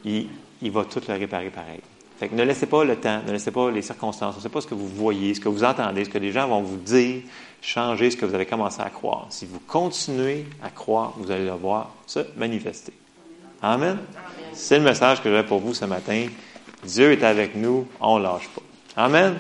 Il, 0.04 0.28
il 0.62 0.72
va 0.72 0.84
tout 0.84 1.02
le 1.08 1.14
réparer 1.14 1.52
pareil. 1.52 1.80
Fait 2.20 2.28
que 2.28 2.36
ne 2.36 2.44
laissez 2.44 2.66
pas 2.66 2.84
le 2.84 2.98
temps, 2.98 3.22
ne 3.26 3.32
laissez 3.32 3.52
pas 3.52 3.72
les 3.72 3.82
circonstances, 3.82 4.36
ne 4.36 4.40
laissez 4.40 4.50
pas 4.50 4.60
ce 4.60 4.68
que 4.68 4.74
vous 4.74 4.88
voyez, 4.88 5.34
ce 5.36 5.40
que 5.40 5.48
vous 5.48 5.64
entendez, 5.64 6.04
ce 6.04 6.10
que 6.10 6.18
les 6.18 6.34
gens 6.34 6.50
vont 6.50 6.62
vous 6.62 6.76
dire, 6.76 7.22
changer 7.62 8.12
ce 8.12 8.18
que 8.18 8.26
vous 8.26 8.36
avez 8.36 8.46
commencé 8.46 8.82
à 8.82 8.90
croire. 8.90 9.28
Si 9.30 9.46
vous 9.46 9.62
continuez 9.66 10.46
à 10.62 10.70
croire, 10.70 11.14
vous 11.18 11.32
allez 11.32 11.46
le 11.46 11.52
voir 11.52 11.94
se 12.06 12.20
manifester. 12.36 12.92
Amen. 13.62 14.00
C'est 14.54 14.80
le 14.80 14.84
message 14.84 15.22
que 15.22 15.34
j'ai 15.34 15.44
pour 15.44 15.60
vous 15.60 15.74
ce 15.74 15.86
matin. 15.86 16.26
Dieu 16.84 17.12
est 17.12 17.24
avec 17.24 17.56
nous, 17.56 17.88
on 18.00 18.20
ne 18.20 18.24
lâche 18.24 18.48
pas. 18.50 18.62
Amen? 18.96 19.38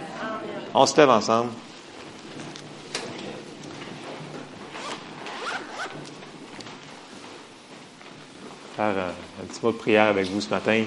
On 0.73 0.86
se 0.86 0.97
lève 0.97 1.10
ensemble. 1.10 1.52
Faire 8.75 8.86
un, 8.86 9.41
un 9.41 9.45
petit 9.47 9.60
mot 9.63 9.71
de 9.71 9.78
prière 9.78 10.08
avec 10.08 10.28
vous 10.28 10.41
ce 10.41 10.49
matin. 10.49 10.84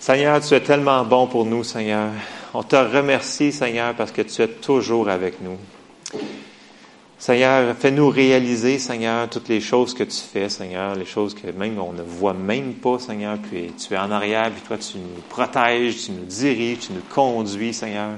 Seigneur, 0.00 0.40
tu 0.40 0.54
es 0.54 0.60
tellement 0.60 1.04
bon 1.04 1.26
pour 1.26 1.44
nous, 1.44 1.64
Seigneur. 1.64 2.10
On 2.54 2.62
te 2.62 2.76
remercie, 2.76 3.52
Seigneur, 3.52 3.94
parce 3.94 4.12
que 4.12 4.22
tu 4.22 4.42
es 4.42 4.48
toujours 4.48 5.08
avec 5.08 5.40
nous. 5.40 5.58
Seigneur, 7.28 7.76
fais-nous 7.76 8.08
réaliser, 8.08 8.78
Seigneur, 8.78 9.28
toutes 9.28 9.48
les 9.48 9.60
choses 9.60 9.92
que 9.92 10.02
tu 10.02 10.16
fais, 10.16 10.48
Seigneur, 10.48 10.94
les 10.94 11.04
choses 11.04 11.34
que 11.34 11.50
même 11.50 11.78
on 11.78 11.92
ne 11.92 12.00
voit 12.00 12.32
même 12.32 12.72
pas, 12.72 12.98
Seigneur, 12.98 13.36
puis 13.36 13.70
tu 13.76 13.92
es 13.92 13.98
en 13.98 14.10
arrière, 14.10 14.50
puis 14.50 14.62
toi 14.66 14.78
tu 14.78 14.96
nous 14.96 15.20
protèges, 15.28 16.06
tu 16.06 16.12
nous 16.12 16.24
diriges, 16.24 16.78
tu 16.86 16.94
nous 16.94 17.02
conduis, 17.14 17.74
Seigneur. 17.74 18.12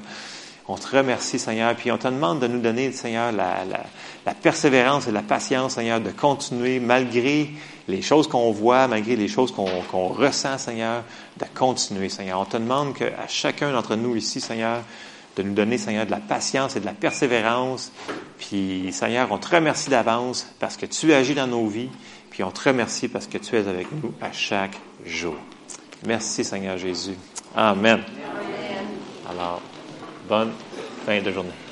On 0.68 0.76
te 0.76 0.96
remercie, 0.96 1.40
Seigneur, 1.40 1.74
puis 1.74 1.90
on 1.90 1.98
te 1.98 2.06
demande 2.06 2.38
de 2.38 2.46
nous 2.46 2.60
donner, 2.60 2.92
Seigneur, 2.92 3.32
la, 3.32 4.32
persévérance 4.40 5.08
et 5.08 5.10
la 5.10 5.22
patience, 5.22 5.74
Seigneur, 5.74 6.00
de 6.00 6.10
continuer 6.10 6.78
malgré 6.78 7.50
les 7.88 8.02
choses 8.02 8.28
qu'on 8.28 8.52
voit, 8.52 8.86
malgré 8.86 9.16
les 9.16 9.26
choses 9.26 9.50
qu'on 9.50 9.82
qu'on 9.90 10.06
ressent, 10.06 10.56
Seigneur, 10.56 11.02
de 11.36 11.46
continuer, 11.52 12.10
Seigneur. 12.10 12.38
On 12.38 12.44
te 12.44 12.58
demande 12.58 12.94
qu'à 12.94 13.26
chacun 13.26 13.72
d'entre 13.72 13.96
nous 13.96 14.14
ici, 14.14 14.40
Seigneur, 14.40 14.84
de 15.36 15.42
nous 15.42 15.54
donner, 15.54 15.78
Seigneur, 15.78 16.06
de 16.06 16.10
la 16.10 16.18
patience 16.18 16.76
et 16.76 16.80
de 16.80 16.86
la 16.86 16.92
persévérance. 16.92 17.92
Puis, 18.38 18.92
Seigneur, 18.92 19.30
on 19.30 19.38
te 19.38 19.54
remercie 19.54 19.90
d'avance 19.90 20.46
parce 20.58 20.76
que 20.76 20.86
tu 20.86 21.12
agis 21.12 21.34
dans 21.34 21.46
nos 21.46 21.66
vies. 21.66 21.90
Puis, 22.30 22.42
on 22.42 22.50
te 22.50 22.68
remercie 22.68 23.08
parce 23.08 23.26
que 23.26 23.38
tu 23.38 23.56
es 23.56 23.68
avec 23.68 23.86
nous 23.92 24.12
à 24.20 24.32
chaque 24.32 24.76
jour. 25.04 25.36
Merci, 26.06 26.44
Seigneur 26.44 26.78
Jésus. 26.78 27.14
Amen. 27.54 28.00
Alors, 29.28 29.60
bonne 30.28 30.52
fin 31.04 31.20
de 31.20 31.30
journée. 31.30 31.69